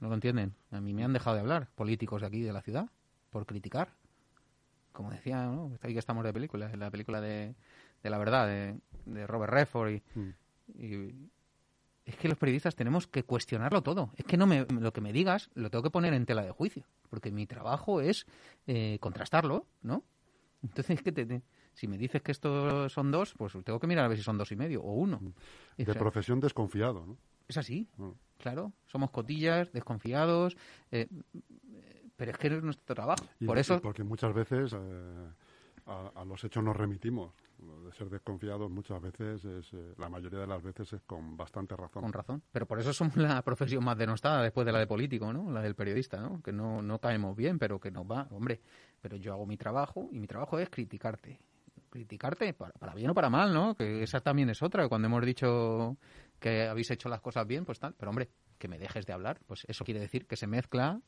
[0.00, 2.62] no lo entienden a mí me han dejado de hablar políticos de aquí de la
[2.62, 2.88] ciudad
[3.28, 3.92] por criticar
[4.92, 5.76] como decía ¿no?
[5.82, 7.54] ahí que estamos de película la película de,
[8.02, 10.32] de la verdad de, Robert Redford y, mm
[10.68, 11.30] y,
[12.04, 14.12] es que los periodistas tenemos que cuestionarlo todo.
[14.16, 16.50] Es que no me, lo que me digas lo tengo que poner en tela de
[16.50, 18.26] juicio, porque mi trabajo es
[18.66, 20.04] eh, contrastarlo, ¿no?
[20.62, 21.42] Entonces, que te,
[21.74, 24.38] si me dices que estos son dos, pues tengo que mirar a ver si son
[24.38, 25.20] dos y medio o uno.
[25.76, 27.18] De profesión desconfiado, ¿no?
[27.46, 27.88] Es así,
[28.38, 28.72] claro.
[28.86, 30.56] Somos cotillas, desconfiados,
[30.90, 31.06] eh,
[32.16, 33.24] pero es que es nuestro trabajo.
[33.44, 33.80] Por eso...
[33.82, 35.28] Porque muchas veces eh,
[35.86, 37.34] a, los hechos nos remitimos.
[37.84, 41.76] De ser desconfiados muchas veces, es, eh, la mayoría de las veces es con bastante
[41.76, 42.02] razón.
[42.02, 42.42] Con razón.
[42.52, 45.50] Pero por eso somos la profesión más denostada después de la de político, ¿no?
[45.50, 46.42] La del periodista, ¿no?
[46.42, 48.60] Que no, no caemos bien, pero que nos va, hombre.
[49.00, 51.40] Pero yo hago mi trabajo y mi trabajo es criticarte.
[51.90, 53.74] Criticarte para, para bien o para mal, ¿no?
[53.74, 54.88] Que esa también es otra.
[54.88, 55.96] Cuando hemos dicho
[56.40, 57.94] que habéis hecho las cosas bien, pues tal.
[57.96, 61.00] Pero hombre, que me dejes de hablar, pues eso quiere decir que se mezcla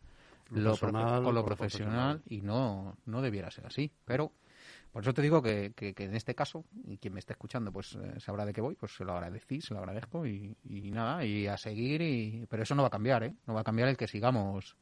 [0.51, 3.93] lo, personal con lo profesional, y no, no debiera ser así.
[4.05, 4.33] Pero
[4.97, 7.97] por eso te digo que, que, en este caso, y quien me esté escuchando pues
[7.97, 10.57] eh, sabrá de qué voy, pues se lo agradecí, se lo agradezco y,
[10.91, 13.35] nada, y a seguir, y pero eso no va a cambiar, ¿eh?
[13.47, 14.75] No va a cambiar el que sigamos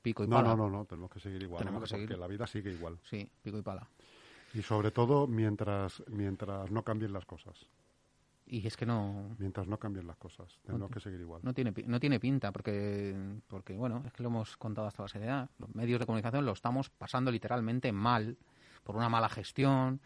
[0.00, 0.56] pico y pala.
[0.56, 2.08] No, no, no, tenemos que seguir igual, tenemos que seguir.
[2.08, 2.98] porque la vida sigue igual.
[3.02, 3.86] Sí, pico y pala.
[4.54, 7.66] Y sobre todo mientras, mientras no cambien las cosas.
[8.46, 9.36] Y es que no...
[9.38, 11.42] Mientras no cambien las cosas, tenemos que seguir igual.
[11.44, 13.14] No tiene, no tiene pinta, porque,
[13.46, 15.50] porque, bueno, es que lo hemos contado hasta la seriedad.
[15.58, 18.38] Los medios de comunicación lo estamos pasando literalmente mal
[18.82, 20.00] por una mala gestión,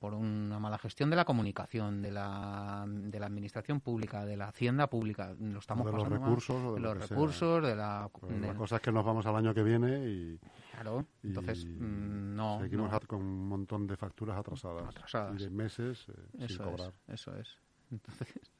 [0.00, 4.48] por una mala gestión de la comunicación, de la, de la administración pública, de la
[4.48, 5.34] hacienda pública.
[5.38, 8.10] Lo estamos de los recursos, de, los recursos, de la...
[8.40, 10.40] la cosa es que nos vamos al año que viene y...
[10.72, 12.60] Claro, entonces mm, no...
[12.62, 14.88] Seguimos con un montón de facturas atrasadas.
[14.88, 15.38] Atrasadas.
[15.38, 16.06] Y de meses
[16.38, 16.94] eh, sin cobrar.
[17.06, 17.58] eso es.
[17.90, 18.50] Entonces...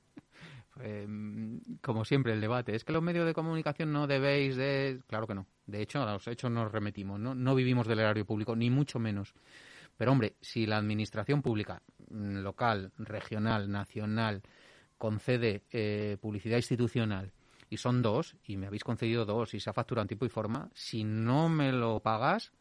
[0.75, 1.09] Pues,
[1.81, 2.75] como siempre, el debate.
[2.75, 5.01] ¿Es que los medios de comunicación no debéis de...?
[5.07, 5.47] Claro que no.
[5.67, 7.19] De hecho, a los hechos nos remetimos.
[7.19, 9.35] No, no vivimos del erario público, ni mucho menos.
[9.97, 14.43] Pero, hombre, si la administración pública, mm, local, regional, nacional,
[14.97, 17.33] concede eh, publicidad institucional
[17.71, 20.29] y son dos, y me habéis concedido dos, y se ha facturado en tiempo y
[20.29, 22.53] forma, si no me lo pagas,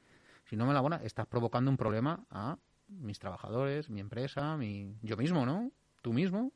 [0.46, 4.96] si no me lo abonas, estás provocando un problema a mis trabajadores, mi empresa, mi...
[5.02, 5.72] yo mismo, ¿no?
[6.02, 6.52] Tú mismo,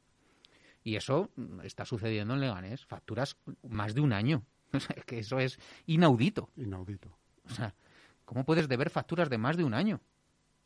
[0.84, 2.86] y eso mm, está sucediendo en Leganés.
[2.86, 4.44] Facturas más de un año.
[4.74, 6.50] O sea, que eso es inaudito.
[6.56, 7.16] Inaudito.
[7.46, 7.76] O sea,
[8.26, 10.02] ¿cómo puedes deber facturas de más de un año?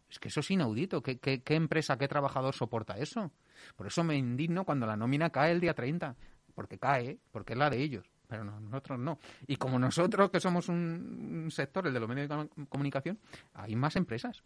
[0.09, 1.03] Es que eso es inaudito.
[1.03, 3.33] ¿Qué, qué, qué empresa, qué trabajador soporta eso?
[3.75, 6.15] Por eso me indigno cuando la nómina cae el día 30.
[6.55, 8.09] Porque cae, porque es la de ellos.
[8.27, 9.19] Pero nosotros no.
[9.45, 13.19] Y como nosotros, que somos un, sector, el de los medios de comunicación,
[13.53, 14.43] hay más empresas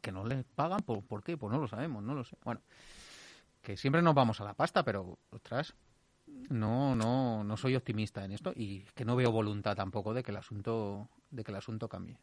[0.00, 0.80] que no les pagan.
[0.80, 1.36] ¿Por, ¿Por qué?
[1.36, 2.36] Pues no lo sabemos, no lo sé.
[2.44, 2.60] Bueno,
[3.64, 5.74] que siempre nos vamos a la pasta, pero, ostras,
[6.50, 10.30] no, no, no soy optimista en esto y que no veo voluntad tampoco de que
[10.30, 12.18] el asunto, de que el asunto cambie.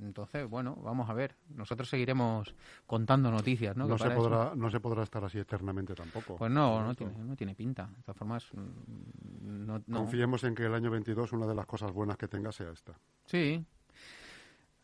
[0.00, 1.36] Entonces, bueno, vamos a ver.
[1.50, 2.54] Nosotros seguiremos
[2.86, 3.86] contando noticias, ¿no?
[3.86, 6.36] No se, podrá, no se podrá estar así eternamente tampoco.
[6.36, 7.86] Pues no, no tiene, no tiene pinta.
[7.96, 11.92] De todas formas, mm, no, Confiemos en que el año 22 una de las cosas
[11.92, 12.98] buenas que tenga sea esta.
[13.26, 13.64] Sí.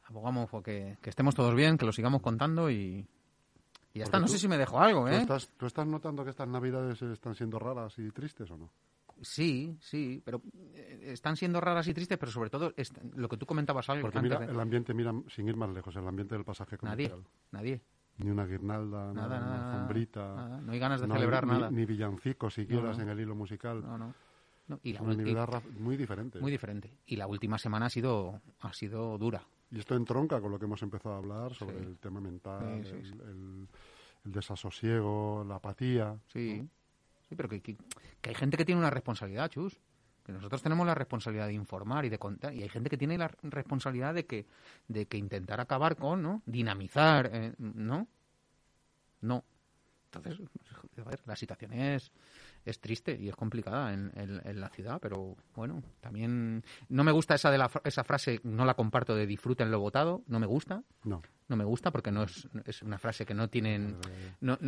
[0.04, 3.06] Abogamos porque que estemos todos bien, que lo sigamos contando y,
[3.96, 5.26] y ya está, no sé si me dejo algo, ¿eh?
[5.56, 8.70] ¿tú estás, notando que estas navidades están siendo raras y tristes o no?
[9.22, 10.42] Sí, sí, pero
[10.74, 12.74] eh, están siendo raras y tristes, pero sobre todo
[13.14, 14.02] lo que tú comentabas algo.
[14.02, 17.24] Porque mira, el ambiente, mira, sin ir más lejos, el ambiente del pasaje comercial.
[17.52, 17.80] Nadie, nadie.
[18.18, 20.60] Ni una guirnalda, nada, nada, una sombrita.
[20.60, 21.70] No hay ganas de celebrar nada.
[21.70, 23.80] Ni villancicos siquiera en el hilo musical.
[23.80, 24.14] No, no.
[24.82, 26.38] Y la una muy diferente.
[26.38, 26.92] Muy diferente.
[27.06, 29.46] Y la última semana ha sido, ha sido dura.
[29.70, 33.68] Y esto entronca con lo que hemos empezado a hablar sobre el tema mental, el,
[34.24, 36.16] desasosiego, la apatía.
[36.32, 36.68] Sí,
[37.28, 37.76] sí pero que, que,
[38.22, 39.78] hay gente que tiene una responsabilidad, Chus.
[40.24, 42.52] Que nosotros tenemos la responsabilidad de informar y de contar.
[42.52, 44.46] Y hay gente que tiene la responsabilidad de que,
[44.88, 46.42] de que intentar acabar con, ¿no?
[46.46, 48.08] Dinamizar, eh, ¿no?
[49.20, 49.44] No.
[50.06, 50.40] Entonces,
[50.98, 52.10] a ver, la situación es,
[52.66, 57.34] es triste y es complicada en, en, la ciudad, pero bueno, también no me gusta
[57.34, 60.82] esa de la, esa frase, no la comparto de disfruten lo votado, no me gusta.
[61.04, 61.22] No.
[61.48, 63.96] No me gusta porque no es, es una frase que no tienen.
[64.40, 64.58] No,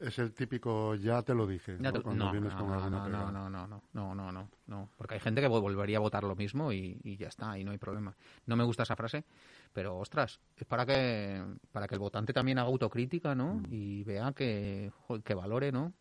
[0.00, 1.76] es el típico ya te lo dije.
[1.80, 1.92] ¿no?
[2.00, 5.40] Cuando vienes con no, no, no, no, no, no, no, no, no, porque hay gente
[5.40, 8.14] que volvería a votar lo mismo y, y ya está, y no hay problema.
[8.46, 9.24] No me gusta esa frase
[9.72, 13.54] pero, ostras, es para que, para que el votante también haga autocrítica, ¿no?
[13.54, 13.66] Mm.
[13.70, 14.92] Y vea que,
[15.24, 15.94] que valore, ¿no?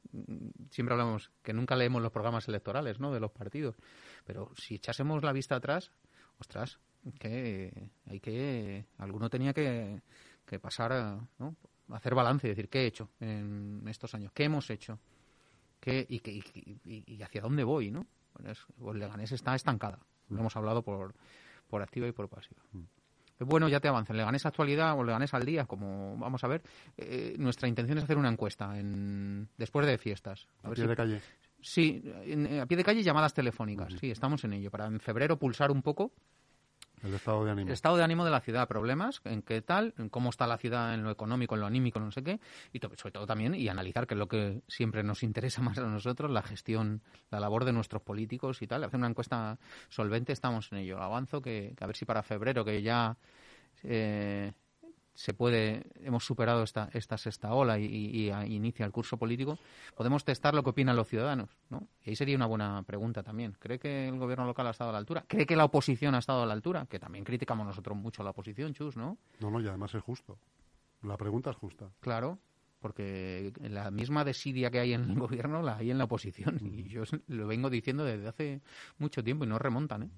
[0.69, 3.13] Siempre hablamos que nunca leemos los programas electorales, ¿no?
[3.13, 3.75] De los partidos.
[4.25, 5.91] Pero si echásemos la vista atrás,
[6.39, 6.79] ostras,
[7.19, 8.85] que hay que...
[8.97, 10.01] Alguno tenía que,
[10.45, 11.55] que pasar, a, ¿no?
[11.89, 14.33] hacer balance y decir, ¿qué he hecho en estos años?
[14.33, 14.99] ¿Qué hemos hecho?
[15.79, 18.05] ¿Qué, y, y, y, hacia dónde voy, ¿no?
[18.33, 19.99] Pues, el Leganés está estancada.
[20.29, 21.15] Lo hemos hablado por,
[21.67, 22.61] por activa y por pasiva.
[22.73, 23.00] Mm
[23.45, 24.17] bueno, ya te avancen.
[24.17, 26.61] Le ganes actualidad o le ganes al día, como vamos a ver.
[26.97, 30.47] Eh, nuestra intención es hacer una encuesta en después de fiestas.
[30.63, 31.21] A, ver si, de calle.
[31.61, 32.03] Sí,
[32.59, 33.93] a pie de calle llamadas telefónicas.
[33.99, 34.71] Sí, estamos en ello.
[34.71, 36.11] Para en febrero pulsar un poco
[37.03, 37.67] el estado de ánimo.
[37.67, 40.57] El estado de ánimo de la ciudad, problemas, en qué tal, en cómo está la
[40.57, 42.39] ciudad en lo económico, en lo anímico, no sé qué,
[42.73, 45.81] y sobre todo también, y analizar, que es lo que siempre nos interesa más a
[45.81, 48.83] nosotros, la gestión, la labor de nuestros políticos y tal.
[48.83, 49.57] Hacer una encuesta
[49.89, 51.01] solvente, estamos en ello.
[51.01, 53.17] Avanzo que, que a ver si para febrero, que ya
[53.83, 54.53] eh,
[55.13, 59.57] se puede, hemos superado esta, esta sexta ola y, inicia el curso político,
[59.95, 61.87] podemos testar lo que opinan los ciudadanos, ¿no?
[62.03, 63.55] Y ahí sería una buena pregunta también.
[63.59, 65.25] ¿Cree que el gobierno local ha estado a la altura?
[65.27, 66.85] ¿Cree que la oposición ha estado a la altura?
[66.85, 69.17] Que también criticamos nosotros mucho a la oposición, Chus, ¿no?
[69.39, 70.37] No, no, y además es justo.
[71.03, 71.89] La pregunta es justa.
[71.99, 72.39] Claro,
[72.79, 76.59] porque la misma desidia que hay en el gobierno la hay en la oposición.
[76.61, 78.61] Y yo lo vengo diciendo desde hace
[78.97, 80.09] mucho tiempo y no remontan, ¿eh?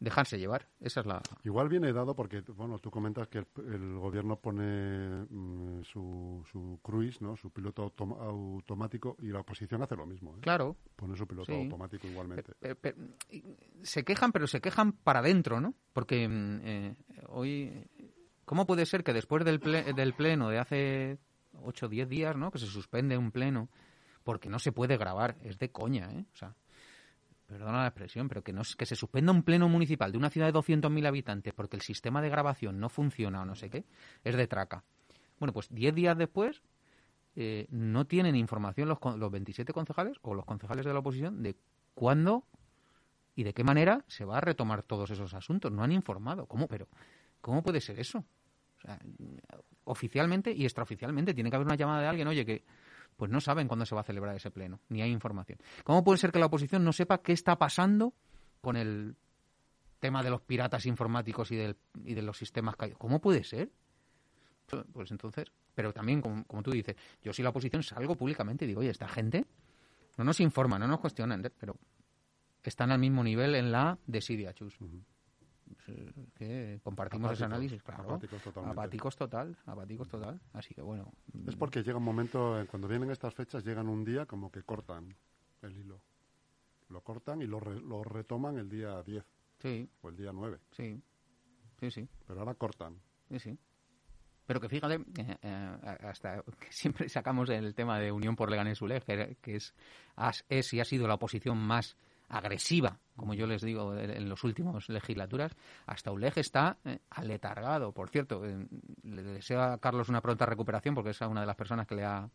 [0.00, 0.68] Dejarse llevar.
[0.80, 1.22] Esa es la.
[1.44, 7.20] Igual viene dado porque, bueno, tú comentas que el, gobierno pone mm, su, su cruise,
[7.20, 7.36] ¿no?
[7.36, 10.36] Su piloto automático y la oposición hace lo mismo.
[10.36, 10.40] ¿eh?
[10.40, 10.76] Claro.
[10.96, 12.52] Pone su piloto automático igualmente.
[13.82, 15.74] se quejan, pero se quejan para adentro, ¿no?
[15.92, 16.96] Porque mm, eh,
[17.28, 17.72] hoy.
[18.44, 21.18] ¿Cómo puede ser que después del, del pleno de hace
[21.62, 22.50] 8 o 10 días, ¿no?
[22.50, 23.68] Que se suspende un pleno
[24.24, 25.36] porque no se puede grabar.
[25.42, 26.24] Es de coña, ¿eh?
[26.32, 26.54] O sea,
[27.48, 30.46] perdona la expresión, pero que, no, que se suspenda un pleno municipal de una ciudad
[30.46, 33.84] de 200.000 habitantes porque el sistema de grabación no funciona o no sé qué,
[34.22, 34.84] es de traca.
[35.40, 36.62] Bueno, pues 10 días después
[37.36, 41.56] eh, no tienen información los, los 27 concejales o los concejales de la oposición de
[41.94, 42.44] cuándo
[43.34, 45.72] y de qué manera se va a retomar todos esos asuntos.
[45.72, 46.46] No han informado.
[46.46, 46.68] ¿Cómo?
[46.68, 46.86] Pero,
[47.40, 48.18] ¿cómo puede ser eso?
[48.76, 48.98] O sea,
[49.84, 52.64] oficialmente y extraoficialmente tiene que haber una llamada de alguien, oye, que
[53.18, 55.58] pues no saben cuándo se va a celebrar ese pleno, ni hay información.
[55.82, 58.14] ¿Cómo puede ser que la oposición no sepa qué está pasando
[58.60, 59.16] con el
[59.98, 62.96] tema de los piratas informáticos y, del, y de los sistemas caídos?
[62.96, 63.72] ¿Cómo puede ser?
[64.92, 68.80] Pues entonces, pero también, como, tú dices, yo si la oposición salgo públicamente y digo,
[68.80, 69.44] oye, esta gente
[70.16, 71.76] no nos informa, no nos cuestionan, pero
[72.62, 74.78] están al mismo nivel en la desidia, chus
[76.34, 78.04] que compartimos ese análisis, claro.
[78.04, 80.40] Apáticos, total, apáticos total.
[80.52, 81.12] Así que bueno.
[81.46, 85.14] Es porque llega un momento, cuando vienen estas fechas, llegan un día como que cortan
[85.62, 86.00] el hilo.
[86.88, 89.24] Lo cortan y lo, lo retoman el día 10.
[89.58, 89.90] Sí.
[90.00, 90.58] O el día 9.
[90.72, 91.02] Sí.
[91.80, 92.08] Sí, sí.
[92.26, 93.00] Pero ahora cortan.
[93.28, 93.58] Sí, sí.
[94.46, 98.80] Pero que fíjate, eh, eh, hasta que siempre sacamos el tema de Unión por Leganés
[98.80, 99.74] Uleg, que, que es,
[100.48, 101.98] es y ha sido la oposición más
[102.28, 105.52] agresiva, como yo les digo, en los últimos legislaturas,
[105.86, 107.92] hasta ULEG está eh, aletargado.
[107.92, 108.66] Por cierto, eh,
[109.02, 112.04] le deseo a Carlos una pronta recuperación porque es una de las personas que le
[112.04, 112.28] ha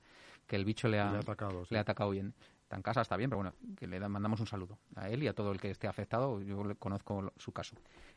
[0.48, 2.34] que el bicho le ha, atacado, le ha atacado bien.
[2.64, 5.28] Está en casa, está bien, pero bueno, que le mandamos un saludo a él y
[5.28, 6.42] a todo el que esté afectado.
[6.42, 7.76] Yo le conozco su caso.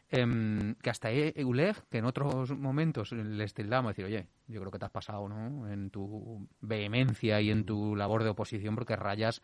[0.09, 1.09] Em, que hasta
[1.45, 5.29] ULEG, que en otros momentos les tildamos decir, oye, yo creo que te has pasado
[5.29, 5.69] ¿no?
[5.69, 9.43] en tu vehemencia y en tu labor de oposición porque rayas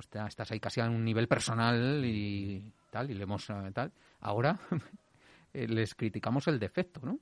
[0.00, 3.92] estás ahí casi a un nivel personal y tal, y le hemos eh, tal.
[4.20, 4.58] Ahora
[5.52, 7.18] eh, les criticamos el defecto, ¿no?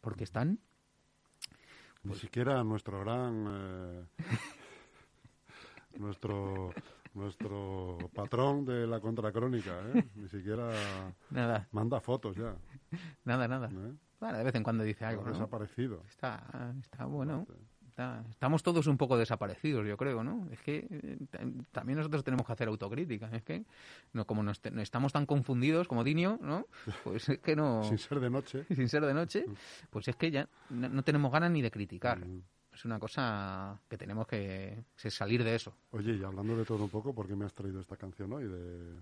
[0.00, 0.58] Porque están...
[2.02, 3.46] Ni pues siquiera nuestro gran...
[3.48, 4.04] Eh,
[5.98, 6.72] nuestro
[7.14, 10.08] nuestro patrón de la contracrónica, ¿eh?
[10.14, 10.70] Ni siquiera
[11.30, 11.68] nada.
[11.70, 12.56] manda fotos ya.
[13.24, 13.68] Nada, nada.
[14.18, 15.22] Bueno, de vez en cuando dice algo.
[15.22, 15.32] ¿no?
[15.32, 16.02] Desaparecido.
[16.08, 17.46] Está, está bueno
[18.30, 20.48] estamos todos un poco desaparecidos, yo creo, ¿no?
[20.50, 21.18] Es que eh,
[21.70, 23.28] también nosotros tenemos que hacer autocrítica.
[23.32, 23.64] Es que
[24.12, 26.66] no, como no estamos tan confundidos como Dinio, ¿no?
[27.04, 27.82] Pues es que no...
[27.88, 28.64] sin ser de noche.
[28.74, 29.44] Sin ser de noche,
[29.90, 32.18] pues es que ya no, tenemos ganas ni de criticar.
[32.18, 32.42] Mm.
[32.72, 35.74] Es una cosa que tenemos que, salir de eso.
[35.90, 38.44] Oye, y hablando de todo un poco, ¿por qué me has traído esta canción hoy
[38.44, 38.96] de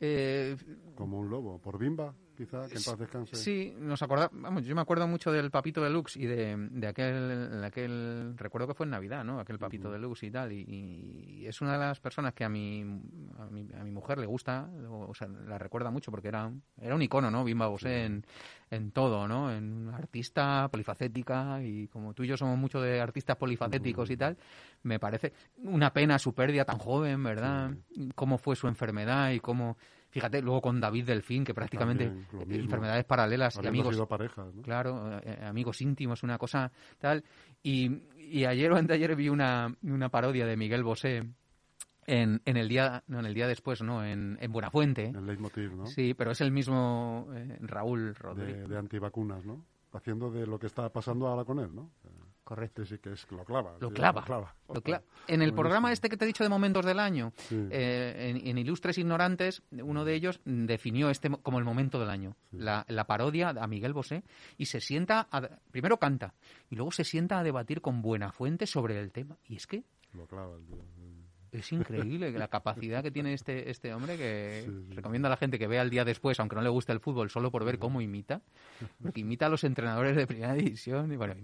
[0.00, 0.56] eh,
[0.94, 3.36] Como un lobo, por Bimba, quizá, que en paz descanse.
[3.36, 7.64] Sí, nos acordamos, vamos, yo me acuerdo mucho del Papito Deluxe y de, de aquel,
[7.64, 9.40] aquel, recuerdo que fue en Navidad, ¿no?
[9.40, 12.82] Aquel Papito de Deluxe y tal, y, es una de las personas que a mi,
[13.38, 16.94] a mi, a mi mujer le gusta, o, sea, la recuerda mucho porque era, era
[16.94, 17.44] un icono, ¿no?
[17.44, 18.24] Bimba Bosé en,
[18.70, 19.52] en todo, ¿no?
[19.52, 24.36] En artista polifacética y como tú y yo somos mucho de artistas polifacéticos y tal,
[24.82, 27.72] me parece una pena su pérdida tan joven, ¿verdad?
[28.14, 29.76] Cómo fue su enfermedad y cómo
[30.16, 32.10] Fíjate, luego con David Delfín, que prácticamente
[32.48, 33.94] enfermedades paralelas y amigos.
[34.62, 37.22] Claro, eh, eh, amigos íntimos, una cosa tal.
[37.62, 41.22] Y, y ayer o anteayer vi una, una parodia de Miguel Bosé
[42.06, 45.08] en, en, el día no en el día después no en, en Buenafuente.
[45.08, 48.62] El leitmotiv no sí pero es el mismo eh, Raúl Rodríguez.
[48.62, 51.90] de, de, antivacunas no haciendo de lo que está pasando ahora con él no
[52.46, 52.84] Correcto.
[52.84, 53.74] Sí, que es, lo clava.
[53.80, 54.54] Lo clava.
[54.68, 55.02] Lo clava.
[55.26, 58.98] En el programa este que te he dicho de momentos del año, eh, en, Ilustres
[58.98, 62.36] Ignorantes, uno de ellos definió este como el momento del año.
[62.52, 64.22] La, parodia a Miguel Bosé.
[64.58, 65.26] Y se sienta,
[65.72, 66.34] primero canta,
[66.70, 69.36] y luego se sienta a debatir con buena fuente sobre el tema.
[69.48, 69.82] Y es que...
[70.12, 70.64] Lo clava el
[71.58, 75.66] es increíble la capacidad que tiene este, este hombre que recomiendo a la gente que
[75.66, 78.42] vea el día después, aunque no le guste el fútbol, solo por ver cómo imita,
[79.02, 81.34] porque imita a los entrenadores de primera división y bueno,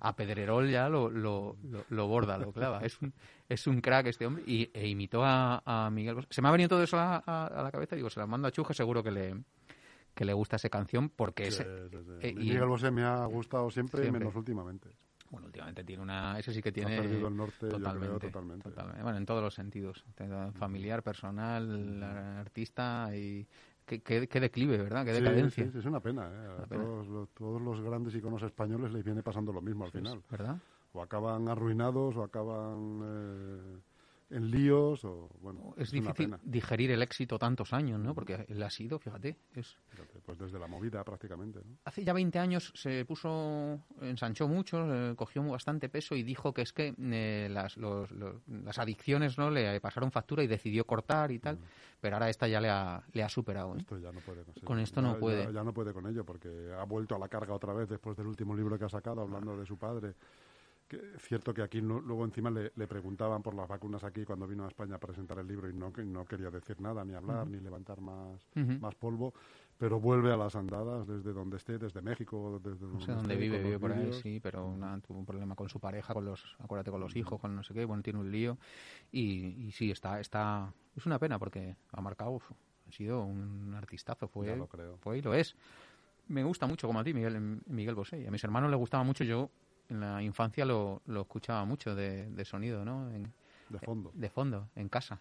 [0.00, 1.56] a Pedrerol ya lo, lo,
[1.88, 2.80] lo, borda, lo clava.
[2.80, 3.12] Es un,
[3.48, 6.68] es un crack este hombre y, e imitó a, a Miguel Se me ha venido
[6.68, 9.10] todo eso a, a, la cabeza y digo, se la mando a Chuja, seguro que
[9.10, 9.36] le
[10.14, 11.60] que le gusta esa canción porque es...
[11.60, 14.88] Eh, Miguel Bosé me ha gustado siempre, menos últimamente.
[15.30, 16.38] Bueno, últimamente tiene una...
[16.38, 16.98] Eso sí que tiene...
[16.98, 18.70] Ha perdido el norte, totalmente, totalmente.
[19.02, 20.04] Bueno, en todos los sentidos.
[20.54, 23.46] Familiar, personal, artista y...
[23.84, 25.04] Qué, qué, declive, ¿verdad?
[25.04, 25.64] Qué decadencia.
[25.64, 26.28] Sí, sí, es una pena.
[26.28, 26.62] ¿eh?
[26.64, 30.22] A Todos, los, todos los grandes iconos españoles les viene pasando lo mismo al final.
[30.28, 30.58] ¿Verdad?
[30.92, 33.00] O acaban arruinados o acaban...
[33.04, 33.78] Eh
[34.30, 38.70] en líos o bueno es, difícil digerir el éxito tantos años no porque él ha
[38.70, 39.76] sido fíjate es
[40.24, 41.76] pues desde la movida prácticamente ¿no?
[41.84, 46.62] hace ya 20 años se puso ensanchó mucho eh, cogió bastante peso y dijo que
[46.62, 51.56] es que eh, las, las adicciones no le pasaron factura y decidió cortar y tal
[51.56, 51.64] mm.
[52.00, 53.78] pero ahora esta ya le ha, le ha superado ¿eh?
[53.78, 56.84] esto ya no puede con esto no puede ya, no puede con ello porque ha
[56.84, 59.66] vuelto a la carga otra vez después del último libro que ha sacado hablando de
[59.66, 60.14] su padre
[61.18, 64.96] cierto que aquí luego encima le, preguntaban por las vacunas aquí cuando vino a España
[64.96, 68.40] a presentar el libro y no, no quería decir nada, ni hablar, ni levantar más,
[68.54, 69.34] más polvo,
[69.78, 73.36] pero vuelve a las andadas desde donde esté, desde México, desde donde, no sé dónde
[73.36, 74.76] vive, vive por ahí, sí, pero
[75.06, 77.74] tuvo un problema con su pareja, con los, acuérdate, con los hijos, con no sé
[77.74, 78.58] qué, bueno, tiene un lío
[79.10, 82.40] y, y sí, está, está, es una pena porque ha marcado,
[82.88, 84.98] ha sido un artistazo, fue, lo creo.
[84.98, 85.56] fue y lo es.
[86.28, 88.26] Me gusta mucho como a ti, Miguel, Miguel Bosé.
[88.26, 89.50] A mis hermanos les gustaba mucho, yo
[89.88, 93.08] en la infancia lo, lo escuchaba mucho de, sonido, ¿no?
[93.08, 94.12] de fondo.
[94.14, 95.20] De fondo, en casa.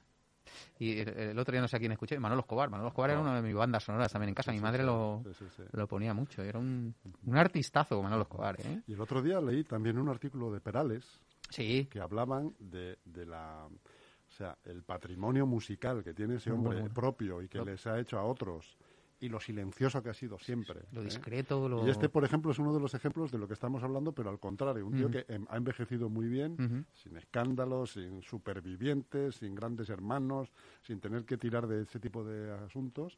[0.77, 2.69] Y el, otro día no sé a quién escuché, Manolo Escobar.
[2.69, 4.51] Manolo Escobar era una de mis bandas sonoras también en casa.
[4.51, 5.23] Mi madre lo,
[5.71, 6.43] lo ponía mucho.
[6.43, 6.93] Era un,
[7.25, 8.59] un artistazo Manolo Escobar.
[8.61, 8.81] ¿eh?
[8.87, 11.87] Y el otro día leí también un artículo de Perales sí.
[11.89, 13.67] que hablaban de, de la...
[13.67, 18.17] O sea, el patrimonio musical que tiene ese hombre propio y que les ha hecho
[18.17, 18.77] a otros
[19.19, 20.81] y lo silencioso que ha sido siempre.
[20.91, 21.05] Lo ¿eh?
[21.05, 21.85] discreto, lo...
[21.85, 24.29] Y este, por ejemplo, es uno de los ejemplos de lo que estamos hablando, pero
[24.29, 29.55] al contrario, un tío que em, ha envejecido muy bien, sin escándalos, sin supervivientes, sin
[29.55, 30.51] grandes hermanos,
[30.81, 33.17] sin tener que tirar de ese tipo de asuntos.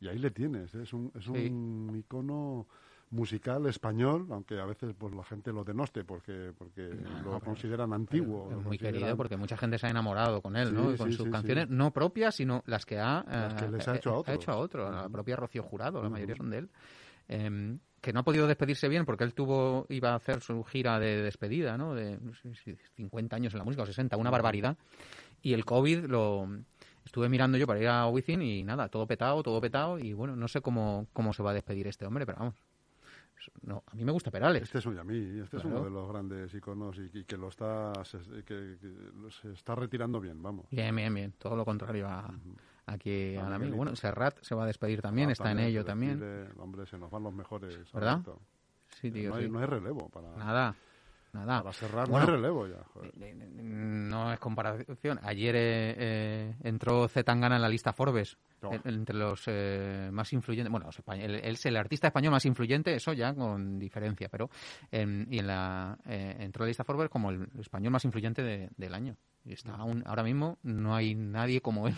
[0.00, 0.82] Y ahí le tienes, ¿eh?
[0.82, 2.66] es un, es un icono
[3.14, 6.90] musical español, aunque a veces pues la gente lo denoste porque porque
[7.22, 8.50] lo consideran antiguo.
[8.50, 10.96] Es muy querido porque mucha gente se ha enamorado con él, ¿no?
[10.96, 14.34] con sus canciones no propias, sino las que ha, que les ha hecho a otros.
[14.34, 16.70] Ha hecho a otro, la propia Rocío Jurado, la mayoría son de él.
[17.26, 20.98] Em, que no ha podido despedirse bien porque él tuvo iba a hacer su gira
[20.98, 21.94] de despedida, ¿no?
[21.94, 24.76] De no sé, 50 años en la música o 60, una barbaridad.
[25.40, 26.46] Y el COVID lo
[27.04, 30.36] estuve mirando yo para ir a Wizzing y nada, todo petado, todo petado y bueno,
[30.36, 32.54] no sé cómo cómo se va a despedir este hombre, pero vamos,
[33.62, 34.62] no, a mí me gusta Perales.
[34.62, 37.92] Este es, a mí, este es uno de los grandes iconos y, que lo está
[38.04, 38.76] se, que,
[39.42, 40.66] se está retirando bien, vamos.
[40.70, 41.32] Bien, bien, bien.
[41.38, 42.32] Todo lo contrario a,
[42.86, 43.76] aquí a amigo.
[43.76, 46.48] Bueno, Serrat se va a despedir también, ah, está en ello también.
[46.58, 47.92] hombre, se nos van los mejores.
[47.92, 48.20] ¿Verdad?
[49.00, 49.30] Sí, tío.
[49.30, 50.34] No hay, no hay relevo para.
[50.36, 50.76] Nada.
[51.34, 51.62] Nada.
[51.62, 52.78] Para cerrar no hay relevo ya.
[53.62, 55.18] No es comparación.
[55.22, 58.38] Ayer eh, eh, entró Zetangana en la lista Forbes
[58.84, 63.34] entre los eh, más influyentes, bueno, él, es el artista español más influyente, eso ya
[63.34, 64.50] con diferencia, pero
[64.90, 68.94] en, y en la eh, entró la lista Forbes como el español más influyente del
[68.94, 69.16] año.
[69.46, 71.94] Está aún, ahora mismo no hay nadie como él.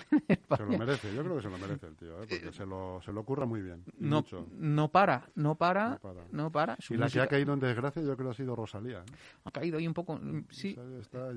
[0.57, 2.26] se lo merece, yo creo que se lo merece el tío, ¿eh?
[2.28, 3.84] porque se lo, se lo ocurra muy bien.
[3.99, 4.24] No,
[4.59, 6.01] no para, no para,
[6.32, 6.76] no para.
[6.90, 8.99] y la que ha caído en desgracia yo creo que ha sido Rosalía.
[8.99, 9.16] ¿eh?
[9.44, 10.20] Ha caído ahí un poco,
[10.51, 10.76] sí,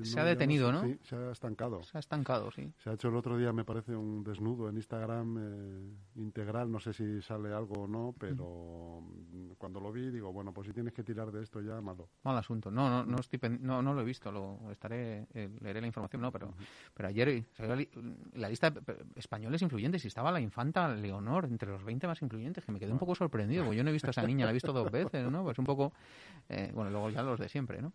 [0.02, 0.82] se ha detenido, ¿no?
[0.82, 1.84] Sí, se ha estancado.
[1.84, 2.72] Se ha estancado, sí.
[2.78, 6.80] Se ha hecho el otro día, me parece, un desnudo en Instagram eh, integral, no
[6.80, 9.04] sé si sale algo o no, pero
[9.58, 12.08] cuando lo vi digo, bueno, pues si tienes que tirar de esto ya, malo.
[12.24, 12.68] Mal asunto.
[12.72, 16.32] No, no, no, estoy, no, no lo he visto, lo estaré, leeré la información no,
[16.32, 16.54] pero,
[16.94, 17.76] pero ayer salió
[18.34, 18.80] la, lista de
[19.16, 22.92] españoles influyentes y estaba la infanta Leonor entre los 20 más influyentes, que me quedé
[22.92, 24.90] un poco sorprendido, porque yo no he visto a esa niña, la he visto dos
[24.90, 25.42] veces, ¿no?
[25.42, 25.92] Pues un poco,
[26.48, 27.92] eh, bueno, luego ya los de siempre, ¿no?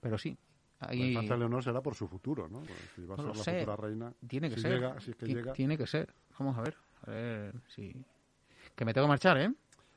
[0.00, 0.36] Pero sí,
[0.80, 2.62] la infanta Leonor será por su futuro, ¿no?
[2.94, 4.12] si va a ser la futura reina.
[4.26, 4.72] Tiene que si ser.
[4.72, 5.52] Llega, si es que llega.
[5.52, 6.12] Tiene que ser.
[6.38, 6.76] Vamos a ver.
[7.06, 7.94] A ver si.
[8.74, 9.52] Que me tengo que marchar, ¿eh?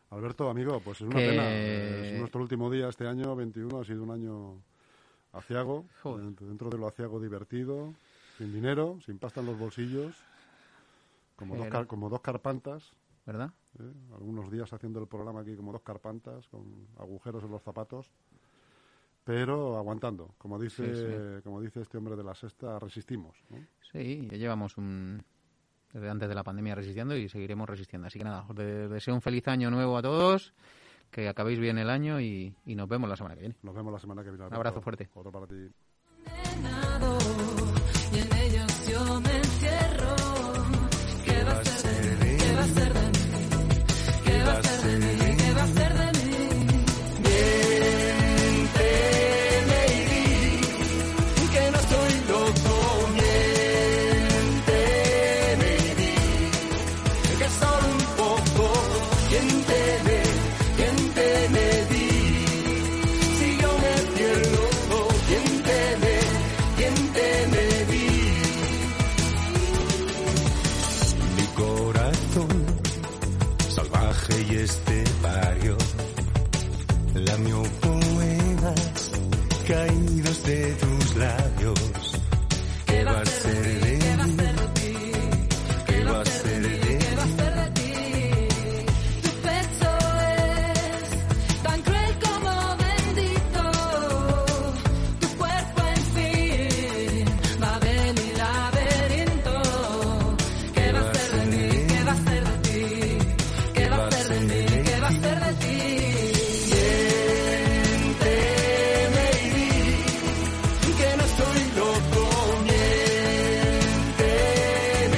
[0.10, 1.50] Alberto, amigo, pues es una pena.
[1.52, 4.62] Es nuestro último día este año, 21, ha sido un año
[5.38, 5.86] aciago,
[6.40, 7.94] dentro de lo aciago divertido,
[8.38, 10.16] sin dinero, sin pasta en los bolsillos,
[11.36, 12.94] como, dos, como dos carpantas.
[13.26, 13.52] ¿Verdad?
[13.80, 13.94] ¿eh?
[14.14, 18.10] Algunos días haciendo el programa aquí como dos carpantas, con agujeros en los zapatos,
[19.26, 20.34] pero aguantando.
[20.38, 23.36] Como dice, como dice este hombre de la sexta, resistimos.
[23.92, 25.22] Sí, ya llevamos un,
[25.92, 28.08] desde antes de la pandemia resistiendo y seguiremos resistiendo.
[28.08, 30.54] Así que nada, os deseo un feliz año nuevo a todos
[31.12, 33.56] que acabéis bien el año y, nos vemos la semana que viene.
[33.64, 34.46] Nos vemos la semana que viene.
[34.46, 35.10] Un abrazo fuerte.
[35.14, 35.70] Otro para ti.